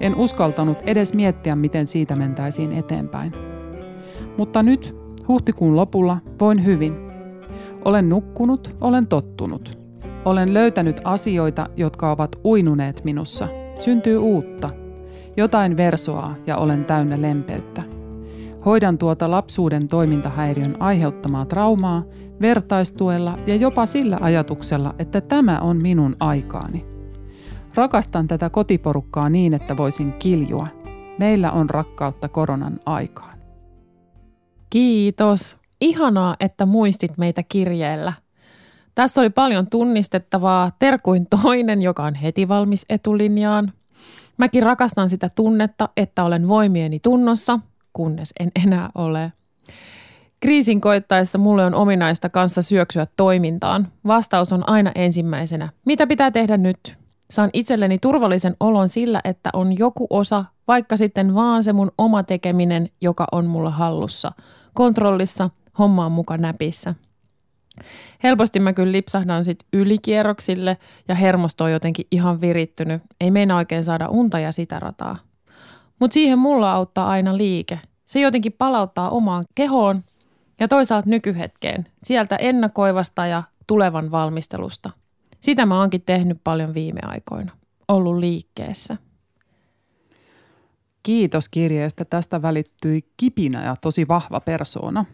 [0.00, 3.32] En uskaltanut edes miettiä, miten siitä mentäisiin eteenpäin.
[4.38, 4.96] Mutta nyt,
[5.28, 6.96] huhtikuun lopulla, voin hyvin.
[7.84, 9.78] Olen nukkunut, olen tottunut–
[10.24, 13.48] olen löytänyt asioita, jotka ovat uinuneet minussa.
[13.78, 14.70] Syntyy uutta.
[15.36, 17.82] Jotain versoaa ja olen täynnä lempeyttä.
[18.64, 22.04] Hoidan tuota lapsuuden toimintahäiriön aiheuttamaa traumaa
[22.40, 26.84] vertaistuella ja jopa sillä ajatuksella, että tämä on minun aikaani.
[27.74, 30.66] Rakastan tätä kotiporukkaa niin, että voisin kiljua.
[31.18, 33.38] Meillä on rakkautta koronan aikaan.
[34.70, 35.58] Kiitos.
[35.80, 38.12] Ihanaa, että muistit meitä kirjeellä.
[38.94, 40.70] Tässä oli paljon tunnistettavaa.
[40.78, 43.72] Terkuin toinen, joka on heti valmis etulinjaan.
[44.36, 47.58] Mäkin rakastan sitä tunnetta, että olen voimieni tunnossa,
[47.94, 49.32] kunnes en enää ole.
[50.40, 53.88] Kriisin koittaessa mulle on ominaista kanssa syöksyä toimintaan.
[54.06, 55.68] Vastaus on aina ensimmäisenä.
[55.86, 56.96] Mitä pitää tehdä nyt?
[57.30, 62.22] Saan itselleni turvallisen olon sillä, että on joku osa, vaikka sitten vaan se mun oma
[62.22, 64.32] tekeminen, joka on mulla hallussa.
[64.74, 66.94] Kontrollissa, homma on muka näpissä.
[68.22, 70.76] Helposti mä kyllä lipsahdan sit ylikierroksille
[71.08, 73.02] ja hermosto on jotenkin ihan virittynyt.
[73.20, 75.16] Ei meinaa oikein saada unta ja sitä rataa.
[76.00, 77.80] Mutta siihen mulla auttaa aina liike.
[78.04, 80.04] Se jotenkin palauttaa omaan kehoon
[80.60, 84.90] ja toisaalta nykyhetkeen, sieltä ennakoivasta ja tulevan valmistelusta.
[85.40, 87.52] Sitä mä oonkin tehnyt paljon viime aikoina.
[87.88, 88.96] Ollut liikkeessä.
[91.02, 92.04] Kiitos kirjeestä.
[92.04, 95.04] Tästä välittyi kipinä ja tosi vahva persoona.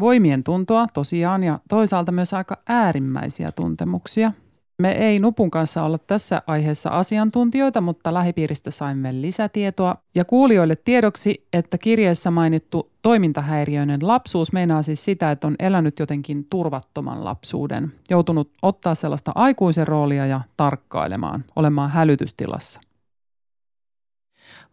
[0.00, 4.32] Voimien tuntoa tosiaan ja toisaalta myös aika äärimmäisiä tuntemuksia.
[4.80, 9.96] Me ei Nupun kanssa olla tässä aiheessa asiantuntijoita, mutta lähipiiristä saimme lisätietoa.
[10.14, 16.46] Ja kuulijoille tiedoksi, että kirjeessä mainittu toimintahäiriöinen lapsuus meinaa siis sitä, että on elänyt jotenkin
[16.50, 22.80] turvattoman lapsuuden, joutunut ottaa sellaista aikuisen roolia ja tarkkailemaan, olemaan hälytystilassa.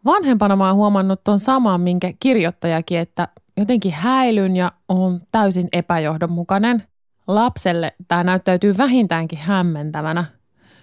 [0.05, 6.83] Vanhempana mä oon huomannut tuon saman, minkä kirjoittajakin, että jotenkin häilyn ja on täysin epäjohdonmukainen.
[7.27, 10.25] Lapselle tämä näyttäytyy vähintäänkin hämmentävänä.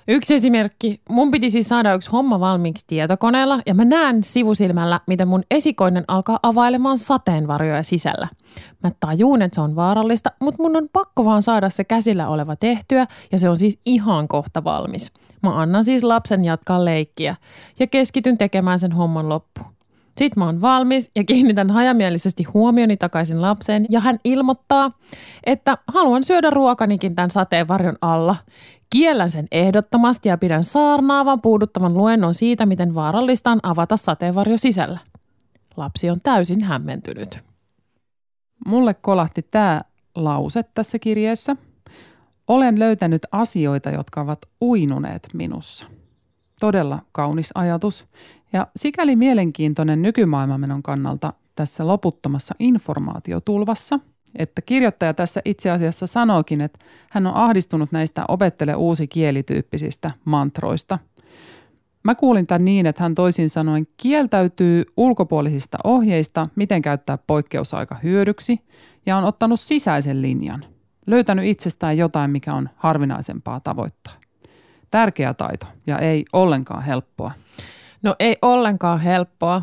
[0.09, 5.29] Yksi esimerkki, mun piti siis saada yksi homma valmiiksi tietokoneella ja mä näen sivusilmällä, miten
[5.29, 8.29] mun esikoinen alkaa availemaan sateenvarjoja sisällä.
[8.83, 12.57] Mä tajuun, että se on vaarallista, mutta mun on pakko vaan saada se käsillä oleva
[12.57, 15.13] tehtyä ja se on siis ihan kohta valmis.
[15.43, 17.37] Mä annan siis lapsen jatkaa leikkiä
[17.79, 19.75] ja keskityn tekemään sen homman loppuun.
[20.19, 24.91] Sitten mä oon valmis ja kiinnitän hajamielisesti huomioni takaisin lapseen ja hän ilmoittaa,
[25.47, 28.37] että haluan syödä ruokanikin tämän sateenvarjon alla.
[28.91, 34.99] Kiellän sen ehdottomasti ja pidän saarnaavan puuduttavan luennon siitä, miten vaarallista on avata sateenvarjo sisällä.
[35.77, 37.45] Lapsi on täysin hämmentynyt.
[38.67, 39.83] Mulle kolahti tämä
[40.15, 41.57] lause tässä kirjeessä.
[42.49, 45.87] Olen löytänyt asioita, jotka ovat uinuneet minussa.
[46.61, 48.07] Todella kaunis ajatus
[48.55, 54.01] ja sikäli mielenkiintoinen nykymaailmanmenon kannalta tässä loputtomassa informaatiotulvassa,
[54.39, 56.79] että kirjoittaja tässä itse asiassa sanookin, että
[57.11, 60.99] hän on ahdistunut näistä opettele uusi kielityyppisistä mantroista.
[62.03, 68.61] Mä kuulin tämän niin, että hän toisin sanoen kieltäytyy ulkopuolisista ohjeista, miten käyttää poikkeusaika hyödyksi,
[69.07, 70.65] ja on ottanut sisäisen linjan.
[71.07, 74.15] Löytänyt itsestään jotain, mikä on harvinaisempaa tavoittaa.
[74.91, 77.31] Tärkeä taito ja ei ollenkaan helppoa.
[78.05, 79.63] No ei ollenkaan helppoa.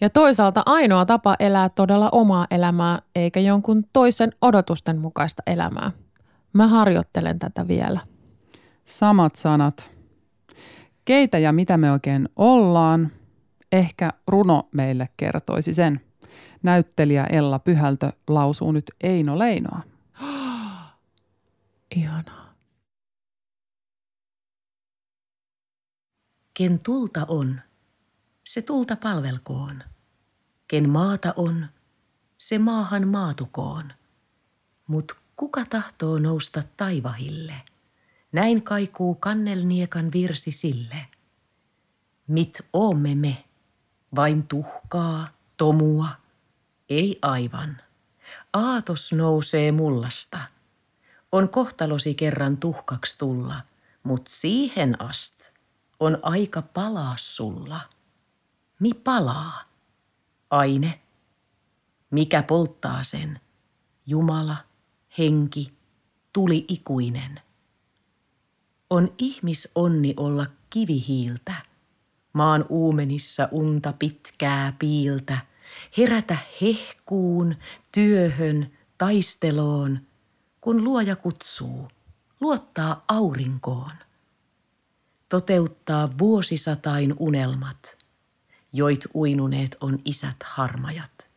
[0.00, 5.90] Ja toisaalta ainoa tapa elää todella omaa elämää, eikä jonkun toisen odotusten mukaista elämää.
[6.52, 8.00] Mä harjoittelen tätä vielä.
[8.84, 9.90] Samat sanat.
[11.04, 13.12] Keitä ja mitä me oikein ollaan?
[13.72, 16.00] Ehkä runo meille kertoisi sen.
[16.62, 19.80] Näyttelijä Ella Pyhältö lausuu nyt Eino Leinoa.
[21.96, 22.49] Ihanaa.
[26.60, 27.60] Ken tulta on,
[28.44, 29.82] se tulta palvelkoon.
[30.68, 31.66] Ken maata on,
[32.38, 33.92] se maahan maatukoon.
[34.86, 37.54] Mut kuka tahtoo nousta taivahille?
[38.32, 41.06] Näin kaikuu kannelniekan virsi sille.
[42.26, 43.44] Mit oomme me?
[44.16, 46.08] Vain tuhkaa, tomua?
[46.88, 47.76] Ei aivan.
[48.52, 50.38] Aatos nousee mullasta.
[51.32, 53.60] On kohtalosi kerran tuhkaks tulla,
[54.02, 55.50] mut siihen ast
[56.00, 57.80] on aika palaa sulla.
[58.80, 59.60] Mi palaa?
[60.50, 61.00] Aine.
[62.10, 63.40] Mikä polttaa sen?
[64.06, 64.56] Jumala,
[65.18, 65.74] henki,
[66.32, 67.40] tuli ikuinen.
[68.90, 71.54] On ihmisonni olla kivihiiltä,
[72.32, 75.38] maan uumenissa unta pitkää piiltä,
[75.98, 77.56] herätä hehkuun,
[77.92, 80.00] työhön, taisteloon,
[80.60, 81.88] kun luoja kutsuu,
[82.40, 84.09] luottaa aurinkoon
[85.30, 87.98] toteuttaa vuosisatain unelmat,
[88.72, 91.30] joit uinuneet on isät harmajat.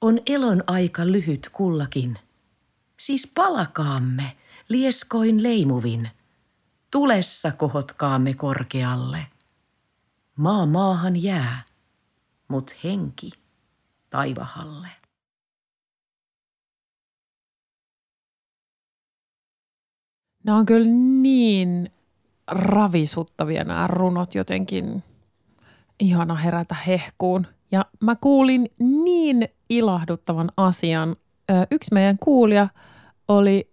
[0.00, 2.18] On elon aika lyhyt kullakin,
[2.96, 4.36] siis palakaamme
[4.68, 6.10] lieskoin leimuvin,
[6.90, 9.26] tulessa kohotkaamme korkealle.
[10.36, 11.62] Maa maahan jää,
[12.48, 13.30] mut henki
[14.10, 14.88] taivahalle.
[20.44, 20.88] Nämä on kyllä
[21.22, 21.95] niin
[22.50, 25.02] ravisuttavia nämä runot jotenkin
[26.00, 27.46] ihana herätä hehkuun.
[27.72, 31.16] Ja mä kuulin niin ilahduttavan asian.
[31.70, 32.68] Yksi meidän kuulija
[33.28, 33.70] oli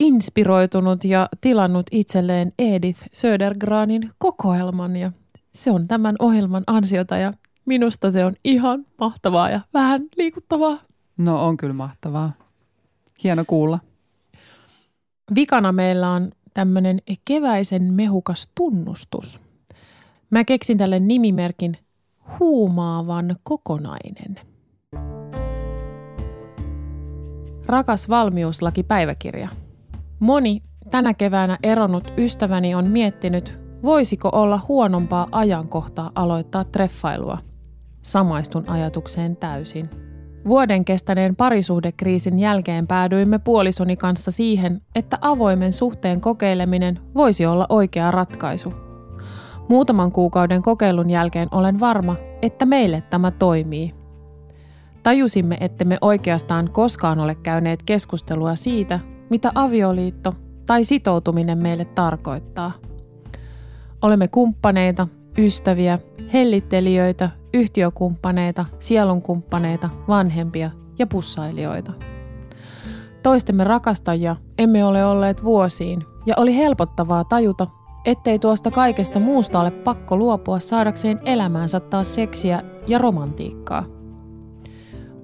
[0.00, 5.12] inspiroitunut ja tilannut itselleen Edith Södergranin kokoelman ja
[5.52, 7.32] se on tämän ohjelman ansiota ja
[7.66, 10.78] minusta se on ihan mahtavaa ja vähän liikuttavaa.
[11.16, 12.32] No on kyllä mahtavaa.
[13.24, 13.78] Hieno kuulla.
[15.34, 19.40] Vikana meillä on tämmöinen keväisen mehukas tunnustus.
[20.30, 21.78] Mä keksin tälle nimimerkin
[22.40, 24.40] huumaavan kokonainen.
[27.66, 29.48] rakas valmiuslaki päiväkirja.
[30.20, 37.38] Moni tänä keväänä eronnut ystäväni on miettinyt, voisiko olla huonompaa ajankohtaa aloittaa treffailua.
[38.02, 40.05] Samaistun ajatukseen täysin.
[40.48, 48.10] Vuoden kestäneen parisuhdekriisin jälkeen päädyimme puolisoni kanssa siihen, että avoimen suhteen kokeileminen voisi olla oikea
[48.10, 48.72] ratkaisu.
[49.68, 53.94] Muutaman kuukauden kokeilun jälkeen olen varma, että meille tämä toimii.
[55.02, 60.34] Tajusimme, että me oikeastaan koskaan ole käyneet keskustelua siitä, mitä avioliitto
[60.66, 62.72] tai sitoutuminen meille tarkoittaa.
[64.02, 65.98] Olemme kumppaneita, ystäviä,
[66.32, 71.92] hellittelijöitä, yhtiökumppaneita, sielunkumppaneita, vanhempia ja pussailijoita.
[73.22, 77.66] Toistemme rakastajia emme ole olleet vuosiin ja oli helpottavaa tajuta,
[78.04, 83.84] ettei tuosta kaikesta muusta ole pakko luopua saadakseen elämäänsä taas seksiä ja romantiikkaa.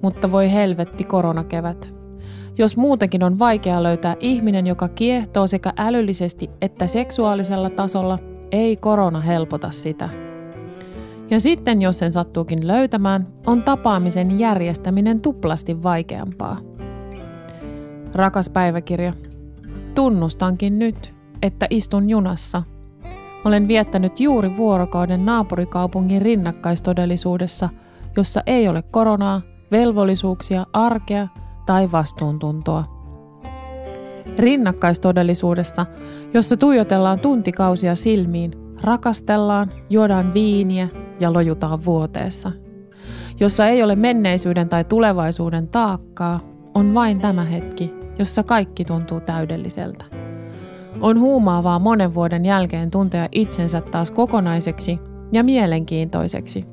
[0.01, 1.93] Mutta voi helvetti koronakevät.
[2.57, 8.19] Jos muutenkin on vaikea löytää ihminen, joka kiehtoo sekä älyllisesti että seksuaalisella tasolla,
[8.51, 10.32] ei korona helpota sitä.
[11.29, 16.57] Ja sitten jos sen sattuukin löytämään, on tapaamisen järjestäminen tuplasti vaikeampaa.
[18.13, 19.13] Rakas päiväkirja,
[19.95, 22.63] tunnustankin nyt, että istun junassa.
[23.45, 27.69] Olen viettänyt juuri vuorokauden naapurikaupungin rinnakkaistodellisuudessa,
[28.17, 31.27] jossa ei ole koronaa, velvollisuuksia, arkea
[31.65, 32.83] tai vastuuntuntoa.
[34.39, 35.85] Rinnakkaistodellisuudessa,
[36.33, 40.87] jossa tuijotellaan tuntikausia silmiin, rakastellaan, juodaan viiniä
[41.19, 42.51] ja lojutaan vuoteessa.
[43.39, 46.39] Jossa ei ole menneisyyden tai tulevaisuuden taakkaa,
[46.73, 50.05] on vain tämä hetki, jossa kaikki tuntuu täydelliseltä.
[51.01, 54.99] On huumaavaa monen vuoden jälkeen tuntea itsensä taas kokonaiseksi
[55.31, 56.65] ja mielenkiintoiseksi.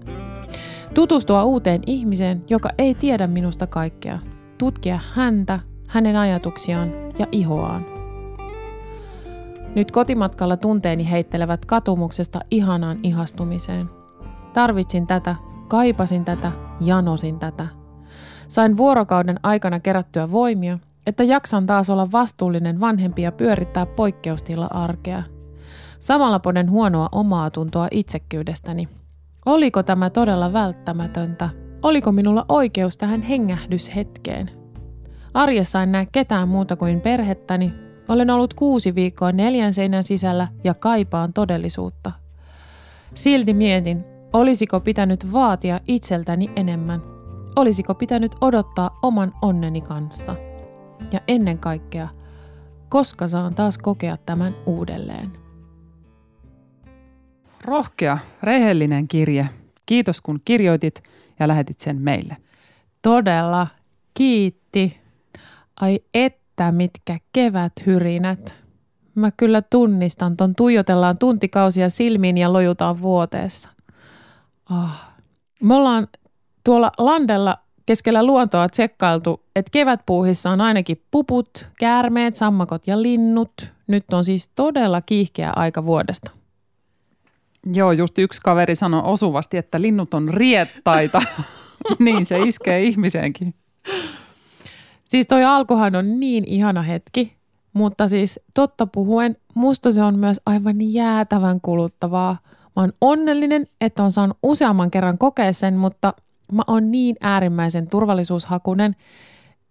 [0.94, 4.18] Tutustua uuteen ihmiseen, joka ei tiedä minusta kaikkea.
[4.59, 8.00] Tutkia häntä, hänen ajatuksiaan ja ihoaan.
[9.75, 13.91] Nyt kotimatkalla tunteeni heittelevät katumuksesta ihanaan ihastumiseen.
[14.53, 15.37] Tarvitsin tätä,
[15.69, 17.67] kaipasin tätä, janosin tätä.
[18.49, 25.23] Sain vuorokauden aikana kerättyä voimia, että jaksan taas olla vastuullinen vanhempi ja pyörittää poikkeustilla arkea.
[26.01, 28.89] Samalla poden huonoa omaa tuntoa itsekkyydestäni.
[29.47, 31.49] Oliko tämä todella välttämätöntä?
[31.83, 34.51] Oliko minulla oikeus tähän hengähdyshetkeen?
[35.35, 37.89] Arjessa en näe ketään muuta kuin perhettäni.
[38.11, 42.12] Olen ollut kuusi viikkoa neljän seinän sisällä ja kaipaan todellisuutta.
[43.14, 47.03] Silti mietin, olisiko pitänyt vaatia itseltäni enemmän.
[47.57, 50.37] Olisiko pitänyt odottaa oman onneni kanssa.
[51.12, 52.09] Ja ennen kaikkea,
[52.88, 55.33] koska saan taas kokea tämän uudelleen.
[57.64, 59.49] Rohkea, rehellinen kirje.
[59.87, 61.03] Kiitos kun kirjoitit
[61.38, 62.37] ja lähetit sen meille.
[63.03, 63.66] Todella.
[64.14, 65.01] Kiitti.
[65.81, 66.01] Ai
[66.51, 68.57] että mitkä keväthyrinät.
[69.15, 73.71] Mä kyllä tunnistan ton tuijotellaan tuntikausia silmiin ja lojutaan vuoteessa.
[74.71, 75.15] Ah.
[75.63, 76.09] Me ollaan
[76.65, 83.73] tuolla landella keskellä luontoa tsekkailtu, että kevätpuuhissa on ainakin puput, käärmeet, sammakot ja linnut.
[83.87, 86.31] Nyt on siis todella kiihkeä aika vuodesta.
[87.75, 91.23] Joo, just yksi kaveri sanoi osuvasti, että linnut on riettaita.
[91.99, 93.55] niin se iskee ihmiseenkin.
[95.11, 97.37] Siis toi alkuhan on niin ihana hetki,
[97.73, 102.38] mutta siis totta puhuen, musta se on myös aivan jäätävän kuluttavaa.
[102.77, 106.14] Mä oon onnellinen, että on saanut useamman kerran kokea sen, mutta
[106.53, 108.96] mä oon niin äärimmäisen turvallisuushakunen,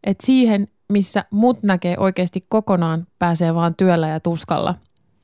[0.04, 4.76] että siihen, missä mut näkee oikeasti kokonaan, pääsee vaan työllä ja tuskalla.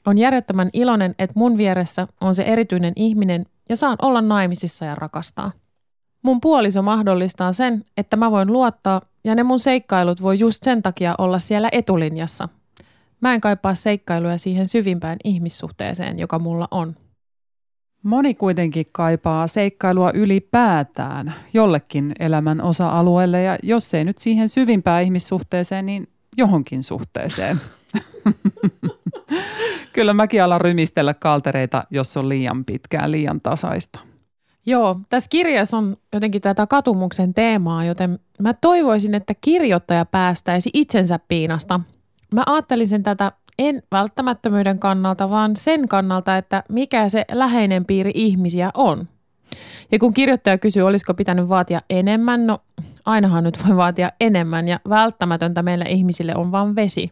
[0.06, 4.96] On järjettömän iloinen, että mun vieressä on se erityinen ihminen ja saan olla naimisissa ja
[4.96, 5.52] rakastaa.
[6.22, 10.84] Mun puoliso mahdollistaa sen, että mä voin luottaa ja ne mun seikkailut voi just sen
[10.84, 12.50] takia olla siellä etulinjassa.
[13.22, 16.96] Mä en kaipaa seikkailuja siihen syvimpään ihmissuhteeseen, joka mulla on.
[18.04, 25.86] Moni kuitenkin kaipaa seikkailua ylipäätään jollekin elämän osa-alueelle ja jos ei nyt siihen syvimpään ihmissuhteeseen,
[25.86, 26.08] niin
[26.38, 27.62] johonkin suhteeseen.
[29.94, 34.00] Kyllä mäkin alan rymistellä kaltereita, jos on liian pitkään liian tasaista.
[34.66, 41.20] Joo, tässä kirjassa on jotenkin tätä katumuksen teemaa, joten mä toivoisin, että kirjoittaja päästäisi itsensä
[41.28, 41.80] piinasta.
[42.34, 48.72] Mä ajattelin tätä en välttämättömyyden kannalta, vaan sen kannalta, että mikä se läheinen piiri ihmisiä
[48.74, 49.08] on.
[49.92, 52.60] Ja kun kirjoittaja kysyy, olisiko pitänyt vaatia enemmän, no
[53.06, 57.12] ainahan nyt voi vaatia enemmän ja välttämätöntä meille ihmisille on vain vesi.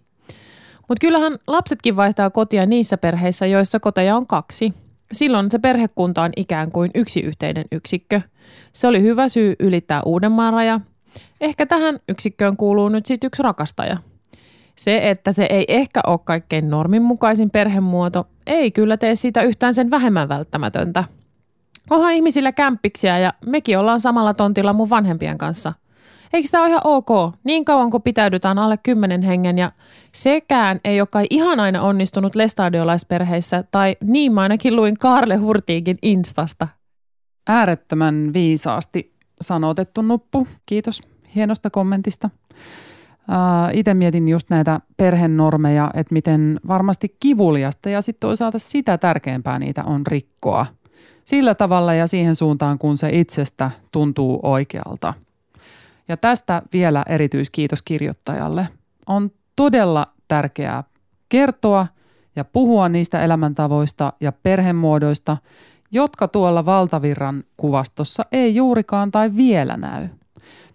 [0.88, 4.74] Mutta kyllähän lapsetkin vaihtaa kotia niissä perheissä, joissa koteja on kaksi–
[5.14, 8.22] Silloin se perhekunta on ikään kuin yksi yhteinen yksikkö.
[8.74, 10.80] Se oli hyvä syy ylittää Uudenmaan raja.
[11.42, 13.98] Ehkä tähän yksikköön kuuluu nyt sitten yksi rakastaja.
[14.76, 19.92] Se, että se ei ehkä ole kaikkein norminmukaisin perhemuoto, ei kyllä tee siitä yhtään sen
[19.92, 21.04] vähemmän välttämätöntä.
[21.90, 25.74] Onhan ihmisillä kämppiksiä ja mekin ollaan samalla tontilla mun vanhempien kanssa.
[26.34, 27.10] Eikö tämä ole ihan ok,
[27.44, 29.72] niin kauan kun pitäydytään alle kymmenen hengen ja
[30.12, 35.98] sekään ei ole kai ihan aina onnistunut lestadiolaisperheissä tai niin mä ainakin luin Karle Hurtiikin
[36.02, 36.68] Instasta.
[37.48, 40.48] Äärettömän viisaasti sanotettu nuppu.
[40.66, 41.02] Kiitos
[41.36, 42.30] hienosta kommentista.
[43.74, 49.84] Itse mietin just näitä perhenormeja, että miten varmasti kivuliasta ja sitten toisaalta sitä tärkeämpää niitä
[49.84, 50.66] on rikkoa.
[51.26, 55.14] Sillä tavalla ja siihen suuntaan, kun se itsestä tuntuu oikealta.
[56.08, 58.68] Ja tästä vielä erityiskiitos kirjoittajalle.
[59.08, 60.84] On todella tärkeää
[61.30, 61.88] kertoa
[62.36, 65.38] ja puhua niistä elämäntavoista ja perhemuodoista,
[65.92, 70.08] jotka tuolla valtavirran kuvastossa ei juurikaan tai vielä näy.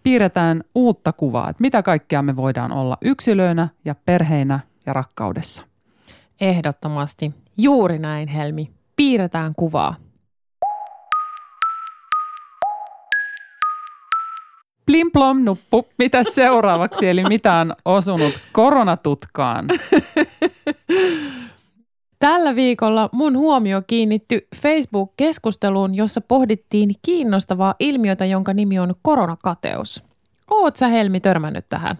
[0.02, 5.62] Piirretään uutta kuvaa, että mitä kaikkea me voidaan olla yksilöinä ja perheinä ja rakkaudessa.
[6.40, 7.34] Ehdottomasti.
[7.56, 8.70] Juuri näin, Helmi.
[8.96, 9.94] Piirretään kuvaa.
[14.98, 15.86] Plimplom nuppu.
[15.98, 17.08] Mitä seuraavaksi?
[17.08, 19.66] Eli mitä on osunut koronatutkaan?
[22.18, 30.02] Tällä viikolla mun huomio kiinnitty Facebook-keskusteluun, jossa pohdittiin kiinnostavaa ilmiötä, jonka nimi on koronakateus.
[30.50, 31.98] Oot sä Helmi törmännyt tähän?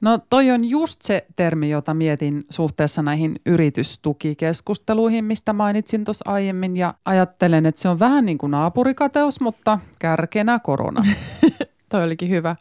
[0.00, 6.76] No toi on just se termi, jota mietin suhteessa näihin yritystukikeskusteluihin, mistä mainitsin tuossa aiemmin
[6.76, 11.02] ja ajattelen, että se on vähän niin kuin naapurikateus, mutta kärkenä korona.
[11.92, 12.56] Toi olikin hyvä.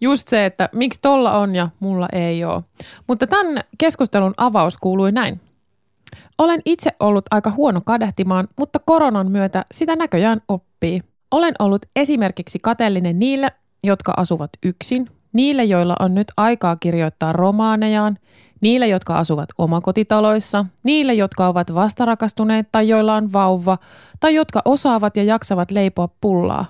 [0.00, 2.62] Just se, että miksi tolla on ja mulla ei ole.
[3.06, 5.40] Mutta tämän keskustelun avaus kuului näin.
[6.38, 11.00] Olen itse ollut aika huono kadehtimaan, mutta koronan myötä sitä näköjään oppii.
[11.30, 13.52] Olen ollut esimerkiksi kateellinen niille,
[13.84, 18.18] jotka asuvat yksin, niille, joilla on nyt aikaa kirjoittaa romaanejaan,
[18.60, 23.78] niille, jotka asuvat omakotitaloissa, niille, jotka ovat vastarakastuneet tai joilla on vauva,
[24.20, 26.66] tai jotka osaavat ja jaksavat leipoa pullaa.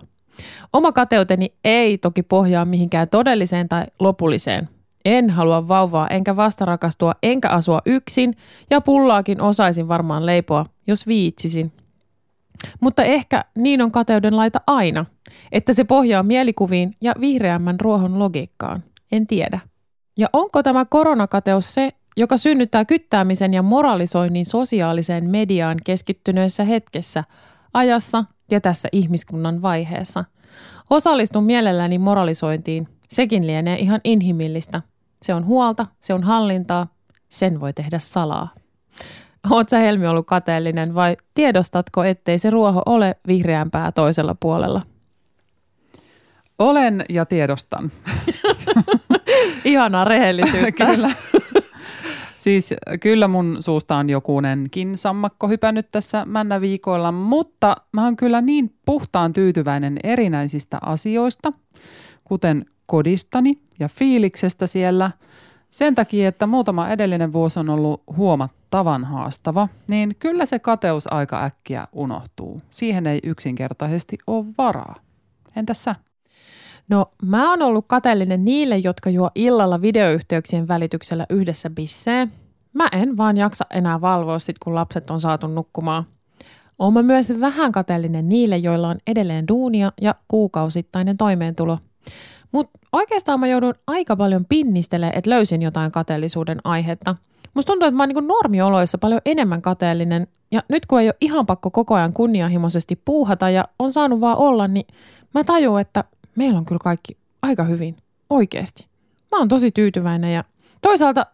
[0.73, 4.69] Oma kateuteni ei toki pohjaa mihinkään todelliseen tai lopulliseen.
[5.05, 8.35] En halua vauvaa enkä vastarakastua enkä asua yksin
[8.71, 11.73] ja pullaakin osaisin varmaan leipoa, jos viitsisin.
[12.81, 15.07] Mutta ehkä niin on kateuden laita aina,
[15.53, 18.85] että se pohjaa mielikuviin ja vihreämmän ruohon logiikkaan.
[19.13, 19.61] En tiedä.
[20.17, 27.25] Ja onko tämä koronakateus se, joka synnyttää kyttäämisen ja moralisoinnin sosiaaliseen mediaan keskittyneessä hetkessä,
[27.75, 30.25] ajassa ja tässä ihmiskunnan vaiheessa.
[30.91, 32.89] Osallistun mielelläni moralisointiin.
[33.09, 34.83] Sekin lienee ihan inhimillistä.
[35.23, 36.87] Se on huolta, se on hallintaa,
[37.29, 38.49] sen voi tehdä salaa.
[39.51, 44.83] Oot sä Helmi ollut kateellinen vai tiedostatko, ettei se ruoho ole vihreämpää toisella puolella?
[46.59, 47.93] Olen ja tiedostan.
[49.65, 50.87] Ihanaa rehellisyyttä.
[50.87, 51.11] Kyllä.
[52.39, 58.41] Siis kyllä mun suusta on jokunenkin sammakko hypännyt tässä männä viikoilla, mutta mä oon kyllä
[58.41, 61.53] niin puhtaan tyytyväinen erinäisistä asioista,
[62.25, 65.11] kuten kodistani ja fiiliksestä siellä.
[65.71, 71.45] Sen takia, että muutama edellinen vuosi on ollut huomattavan haastava, niin kyllä se kateus aika
[71.45, 72.63] äkkiä unohtuu.
[72.71, 74.95] Siihen ei yksinkertaisesti ole varaa.
[75.57, 75.95] Entäs sä?
[76.89, 82.29] No mä oon ollut kateellinen niille, jotka juo illalla videoyhteyksien välityksellä yhdessä bissee.
[82.73, 86.05] Mä en vaan jaksa enää valvoa sit, kun lapset on saatu nukkumaan.
[86.79, 91.79] Oon mä myös vähän kateellinen niille, joilla on edelleen duunia ja kuukausittainen toimeentulo.
[92.53, 97.17] Mutta oikeastaan mä joudun aika paljon pinnistelemään, että löysin jotain kateellisuuden aihetta.
[97.55, 101.15] Musta tuntuu, että mä oon niin normioloissa paljon enemmän kateellinen ja nyt kun ei ole
[101.21, 104.87] ihan pakko koko ajan kunnianhimoisesti puuhata ja on saanut vaan olla, niin
[105.35, 106.05] mä tajun, että
[106.39, 107.97] meillä on kyllä kaikki aika hyvin,
[108.31, 108.87] oikeasti.
[109.33, 110.45] Mä oon tosi tyytyväinen ja
[110.81, 111.27] toisaalta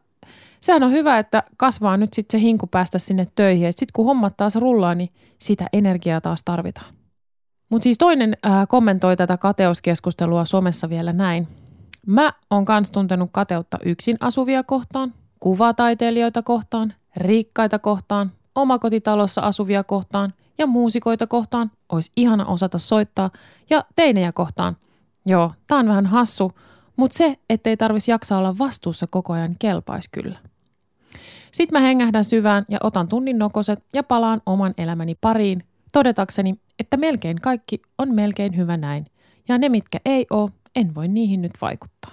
[0.61, 3.73] sehän on hyvä, että kasvaa nyt sitten se hinku päästä sinne töihin.
[3.73, 6.95] Sitten kun hommat taas rullaa, niin sitä energiaa taas tarvitaan.
[7.69, 11.49] Mutta siis toinen äh, kommentoi tätä kateuskeskustelua somessa vielä näin.
[12.07, 20.35] Mä oon kans tuntenut kateutta yksin asuvia kohtaan, kuvataiteilijoita kohtaan, rikkaita kohtaan, omakotitalossa asuvia kohtaan
[20.59, 21.71] ja muusikoita kohtaan.
[21.89, 23.31] Olisi ihana osata soittaa
[23.71, 24.77] ja teinejä kohtaan.
[25.27, 26.53] Joo, tää on vähän hassu,
[26.97, 30.39] mutta se, ettei tarvitsisi jaksaa olla vastuussa koko ajan kelpaisi kyllä.
[31.53, 36.97] Sitten mä hengähdän syvään ja otan tunnin nokoset ja palaan oman elämäni pariin, todetakseni, että
[36.97, 39.07] melkein kaikki on melkein hyvä näin.
[39.49, 42.11] Ja ne, mitkä ei oo, en voi niihin nyt vaikuttaa.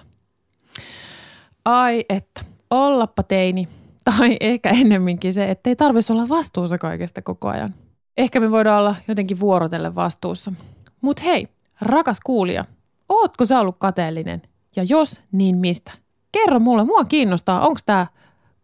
[1.64, 2.40] Ai että,
[2.70, 3.68] ollappa teini.
[4.04, 7.74] Tai ehkä ennemminkin se, että ei tarvitsisi olla vastuussa kaikesta koko ajan.
[8.16, 10.52] Ehkä me voidaan olla jotenkin vuorotelle vastuussa.
[11.00, 11.48] Mut hei,
[11.80, 12.64] rakas kuulija,
[13.12, 14.42] ootko sä ollut kateellinen?
[14.76, 15.92] Ja jos, niin mistä?
[16.32, 18.06] Kerro mulle, mua kiinnostaa, onko tämä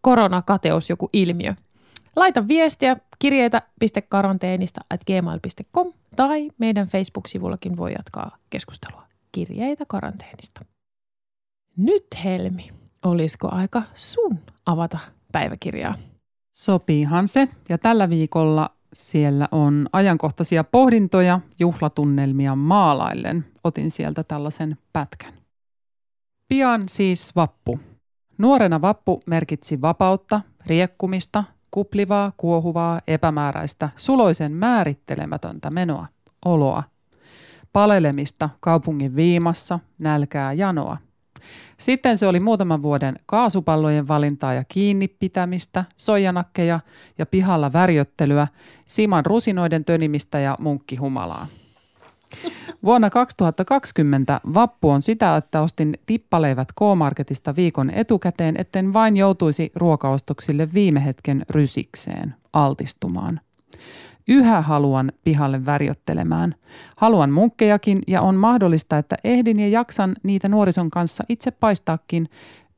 [0.01, 1.55] koronakateus joku ilmiö.
[2.17, 10.65] Laita viestiä kirjeitä.karanteenista at gmail.com tai meidän Facebook-sivullakin voi jatkaa keskustelua kirjeitä karanteenista.
[11.77, 12.71] Nyt Helmi,
[13.05, 14.99] olisiko aika sun avata
[15.33, 15.95] päiväkirjaa?
[16.53, 17.49] Sopiihan se.
[17.69, 23.45] Ja tällä viikolla siellä on ajankohtaisia pohdintoja, juhlatunnelmia maalaillen.
[23.65, 25.35] Otin sieltä tällaisen pätkän.
[26.49, 27.81] Pian siis vappu.
[28.39, 36.07] Nuorena vappu merkitsi vapautta, riekkumista, kuplivaa, kuohuvaa, epämääräistä, suloisen määrittelemätöntä menoa,
[36.45, 36.83] oloa.
[37.73, 40.97] Palelemista kaupungin viimassa, nälkää janoa–
[41.79, 46.81] sitten se oli muutaman vuoden kaasupallojen valintaa ja kiinni pitämistä, soijanakkeja
[47.19, 48.47] ja pihalla värjöttelyä,
[48.87, 51.47] siman rusinoiden tönimistä ja munkkihumalaa.
[52.85, 60.69] Vuonna 2020 vappu on sitä, että ostin tippaleivät K-Marketista viikon etukäteen, etten vain joutuisi ruokaostoksille
[60.75, 63.41] viime hetken rysikseen altistumaan.
[64.29, 66.55] Yhä haluan pihalle värjöttelemään.
[66.97, 72.29] Haluan munkkejakin ja on mahdollista, että ehdin ja jaksan niitä nuorison kanssa itse paistaakin.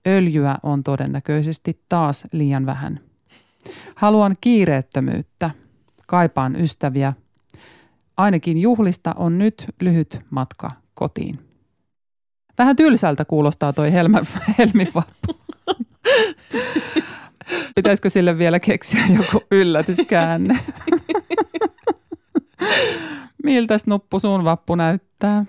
[0.06, 3.00] Öljyä on todennäköisesti taas liian vähän.
[3.94, 5.50] Haluan kiireettömyyttä.
[6.06, 7.12] Kaipaan ystäviä.
[8.16, 11.38] Ainakin juhlista on nyt lyhyt matka kotiin.
[12.58, 13.92] Vähän tylsältä kuulostaa toi
[14.58, 15.40] helmivappu.
[17.74, 20.58] Pitäisikö sille vielä keksiä joku yllätyskäänne?
[23.44, 25.44] Miltä nuppu sun vappu näyttää?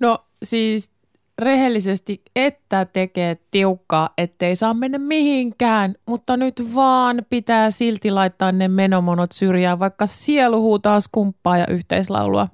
[0.00, 0.90] No siis
[1.38, 8.68] rehellisesti, että tekee tiukkaa, ettei saa mennä mihinkään, mutta nyt vaan pitää silti laittaa ne
[8.68, 12.48] menomonot syrjään, vaikka sielu huutaa skumppaa ja yhteislaulua.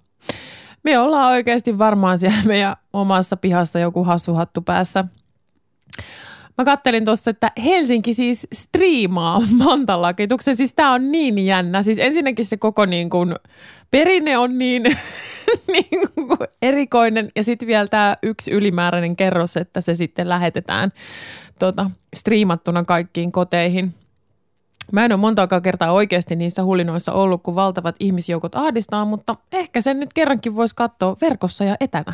[0.82, 5.04] Me ollaan oikeasti varmaan siellä meidän omassa pihassa joku hassuhattu päässä.
[6.58, 10.56] Mä kattelin tuossa, että Helsinki siis striimaa mantalakituksen.
[10.56, 11.82] Siis tää on niin jännä.
[11.82, 13.34] Siis ensinnäkin se koko niin kuin
[13.90, 14.82] perinne on niin,
[15.72, 17.28] niin kuin erikoinen.
[17.36, 20.92] Ja sitten vielä tämä yksi ylimääräinen kerros, että se sitten lähetetään
[21.58, 23.94] tota, striimattuna kaikkiin koteihin.
[24.92, 29.80] Mä en ole montaakaan kertaa oikeasti niissä hulinoissa ollut, kun valtavat ihmisjoukot ahdistaa, mutta ehkä
[29.80, 32.12] sen nyt kerrankin voisi katsoa verkossa ja etänä.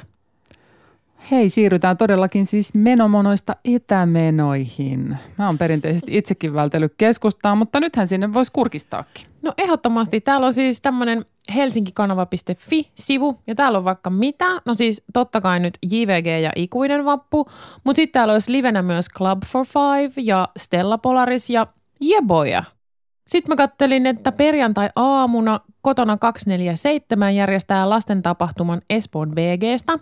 [1.30, 5.16] Hei, siirrytään todellakin siis menomonoista etämenoihin.
[5.38, 9.26] Mä oon perinteisesti itsekin vältellyt keskustaa, mutta nythän sinne voisi kurkistaakin.
[9.42, 10.20] No ehdottomasti.
[10.20, 11.24] Täällä on siis tämmöinen
[11.54, 14.62] helsinkikanava.fi-sivu ja täällä on vaikka mitä.
[14.64, 17.46] No siis totta kai nyt JVG ja ikuinen vappu,
[17.84, 21.66] mutta sitten täällä olisi livenä myös Club for Five ja Stella Polaris ja
[22.00, 22.64] Jeboja.
[23.28, 29.98] Sitten mä kattelin, että perjantai-aamuna kotona 247 järjestää lasten tapahtuman Espoon BGstä.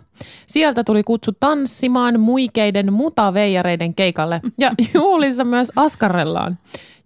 [0.47, 6.57] Sieltä tuli kutsu tanssimaan muikeiden mutaveijareiden keikalle ja juhlissa myös askarellaan.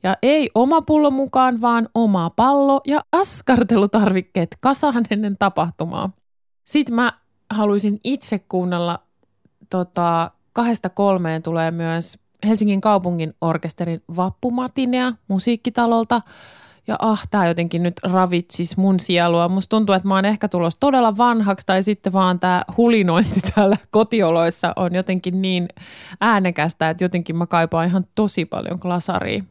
[0.04, 6.10] Ja ei oma pullo mukaan, vaan oma pallo ja askartelutarvikkeet kasaan ennen tapahtumaa.
[6.66, 7.14] Sitten mä
[7.50, 9.00] haluaisin itse kuunnella,
[9.70, 16.22] tota, kahdesta kolmeen tulee myös Helsingin kaupungin orkesterin vappumatinea musiikkitalolta.
[16.88, 19.50] Ja ah, tämä jotenkin nyt ravitsis mun sielua.
[19.50, 23.78] Musta tuntuu, että mä oon ehkä tulossa todella vanhaksi tai sitten vaan tämä hulinointi täällä
[23.92, 25.68] kotioloissa on jotenkin niin
[26.22, 29.44] äänekästä, että jotenkin mä kaipaan ihan tosi paljon glasaria.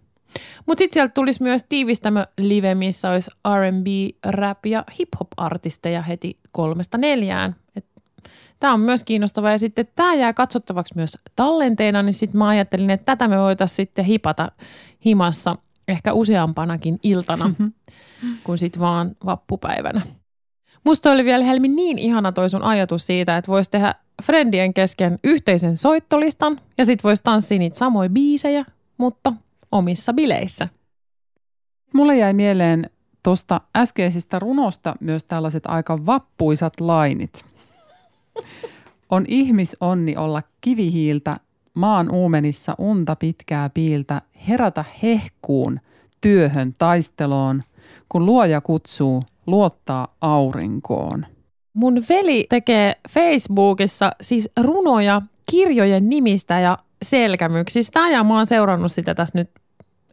[0.66, 3.86] Mutta sitten sieltä tulisi myös tiivistämö live, missä olisi R&B,
[4.24, 7.56] rap ja hip-hop-artisteja heti kolmesta neljään.
[8.60, 12.90] Tämä on myös kiinnostavaa ja sitten tämä jää katsottavaksi myös tallenteena, niin sitten mä ajattelin,
[12.90, 14.52] että tätä me voitaisiin sitten hipata
[15.04, 15.56] himassa
[15.88, 17.54] ehkä useampanakin iltana
[18.44, 20.02] kuin sitten vaan vappupäivänä.
[20.84, 25.18] Musta oli vielä Helmi niin ihana toi sun ajatus siitä, että voisi tehdä friendien kesken
[25.24, 28.64] yhteisen soittolistan ja sitten voisi tanssia niitä samoja biisejä,
[28.98, 29.32] mutta
[29.72, 30.68] omissa bileissä.
[31.94, 32.90] Mulle jäi mieleen
[33.22, 37.49] tuosta äskeisestä runosta myös tällaiset aika vappuisat lainit.
[39.10, 41.36] On ihmisonni olla kivihiiltä,
[41.74, 45.80] maan uumenissa unta pitkää piiltä, herätä hehkuun,
[46.20, 47.62] työhön, taisteloon,
[48.08, 51.26] kun luoja kutsuu, luottaa aurinkoon.
[51.74, 59.14] Mun veli tekee Facebookissa siis runoja kirjojen nimistä ja selkämyksistä ja mä oon seurannut sitä
[59.14, 59.50] tässä nyt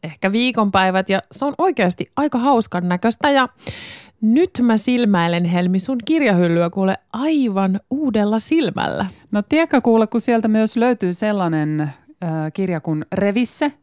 [0.03, 3.49] ehkä viikonpäivät ja se on oikeasti aika hauskan näköistä ja
[4.21, 9.05] nyt mä silmäilen Helmi sun kirjahyllyä kuule aivan uudella silmällä.
[9.31, 11.91] No tiedätkö kuule, kun sieltä myös löytyy sellainen äh,
[12.53, 13.73] kirja kuin Revisse,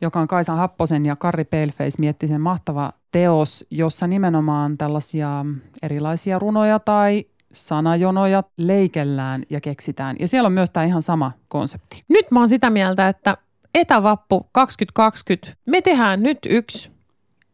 [0.00, 5.46] joka on Kaisa Happosen ja Karri Paleface miettisen mahtava teos, jossa nimenomaan tällaisia
[5.82, 10.16] erilaisia runoja tai sanajonoja leikellään ja keksitään.
[10.20, 12.04] Ja siellä on myös tämä ihan sama konsepti.
[12.08, 13.36] Nyt mä oon sitä mieltä, että
[13.74, 16.90] etävappu 2020, me tehdään nyt yksi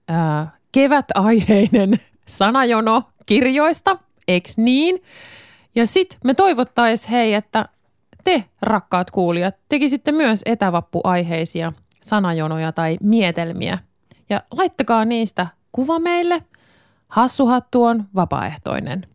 [0.09, 1.93] ää, kevätaiheinen
[2.27, 3.99] sanajono kirjoista,
[4.29, 5.03] eks niin?
[5.75, 7.69] Ja sitten me toivottaisiin, hei, että
[8.25, 13.79] te, rakkaat kuulijat, tekisitte myös etävappuaiheisia sanajonoja tai mietelmiä.
[14.31, 16.43] Ja laittakaa niistä kuva meille.
[17.09, 19.07] Hassuhattu on vapaaehtoinen.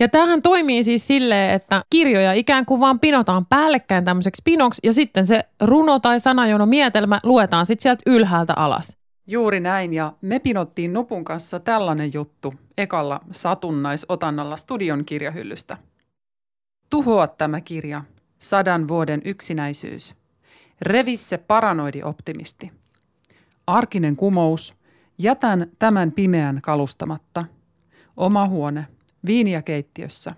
[0.00, 4.92] Ja tämähän toimii siis silleen, että kirjoja ikään kuin vaan pinotaan päällekkäin tämmöiseksi pinoksi ja
[4.92, 8.96] sitten se runo tai sanajono mietelmä luetaan sitten sieltä ylhäältä alas.
[9.26, 15.76] Juuri näin ja me pinottiin Nupun kanssa tällainen juttu ekalla satunnaisotannalla studion kirjahyllystä.
[16.90, 18.02] Tuhoa tämä kirja,
[18.38, 20.14] sadan vuoden yksinäisyys.
[20.80, 22.72] Revi se paranoidi optimisti.
[23.66, 24.74] Arkinen kumous,
[25.18, 27.44] jätän tämän pimeän kalustamatta.
[28.16, 28.86] Oma huone,
[29.26, 30.32] viiniä keittiössä.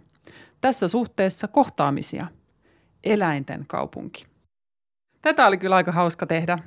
[0.60, 2.26] Tässä suhteessa kohtaamisia.
[3.04, 4.26] Eläinten kaupunki.
[5.22, 6.58] Tätä oli kyllä aika hauska tehdä.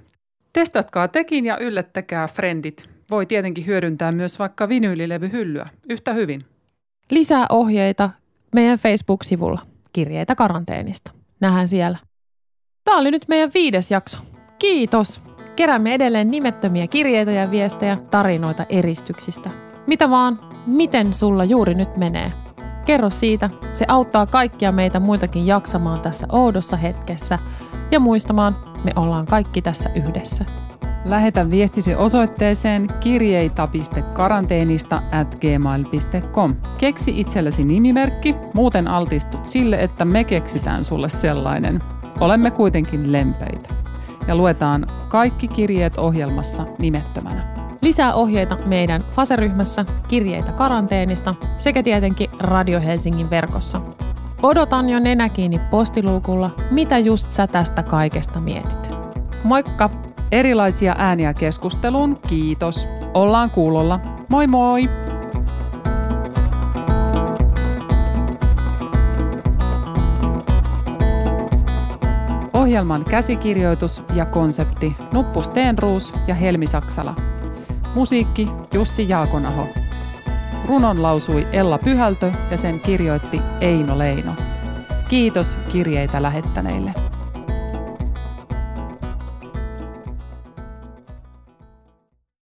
[0.53, 2.89] Testatkaa tekin ja yllättäkää frendit.
[3.11, 6.45] Voi tietenkin hyödyntää myös vaikka vinyylilevyhyllyä yhtä hyvin.
[7.09, 8.09] Lisää ohjeita
[8.55, 9.61] meidän Facebook-sivulla
[9.93, 11.11] kirjeitä karanteenista.
[11.39, 11.97] Nähdään siellä.
[12.83, 14.17] Tämä oli nyt meidän viides jakso.
[14.59, 15.21] Kiitos!
[15.55, 19.49] Keräämme edelleen nimettömiä kirjeitä ja viestejä, tarinoita eristyksistä.
[19.87, 22.31] Mitä vaan, miten sulla juuri nyt menee?
[22.85, 27.39] Kerro siitä, se auttaa kaikkia meitä muitakin jaksamaan tässä oudossa hetkessä
[27.91, 30.45] ja muistamaan, me ollaan kaikki tässä yhdessä.
[31.05, 36.55] Lähetä viestisi osoitteeseen kirjeita.karanteenista at gmail.com.
[36.77, 41.79] Keksi itsellesi nimimerkki, muuten altistut sille, että me keksitään sulle sellainen.
[42.19, 43.69] Olemme kuitenkin lempeitä.
[44.27, 47.60] Ja luetaan kaikki kirjeet ohjelmassa nimettömänä.
[47.81, 53.81] Lisää ohjeita meidän Fase-ryhmässä, kirjeitä karanteenista sekä tietenkin Radio Helsingin verkossa.
[54.43, 58.89] Odotan jo nenä kiinni postiluukulla, mitä just sä tästä kaikesta mietit.
[59.43, 59.89] Moikka!
[60.31, 62.87] Erilaisia ääniä keskusteluun, kiitos.
[63.13, 63.99] Ollaan kuulolla.
[64.29, 64.89] Moi moi!
[72.53, 77.30] Ohjelman käsikirjoitus ja konsepti Nuppu Steenruus ja Helmi Saksala.
[77.95, 79.67] Musiikki Jussi Jaakonaho.
[80.65, 84.35] Runon lausui Ella Pyhältö ja sen kirjoitti Eino Leino.
[85.09, 87.10] Kiitos kirjeitä lähettäneille.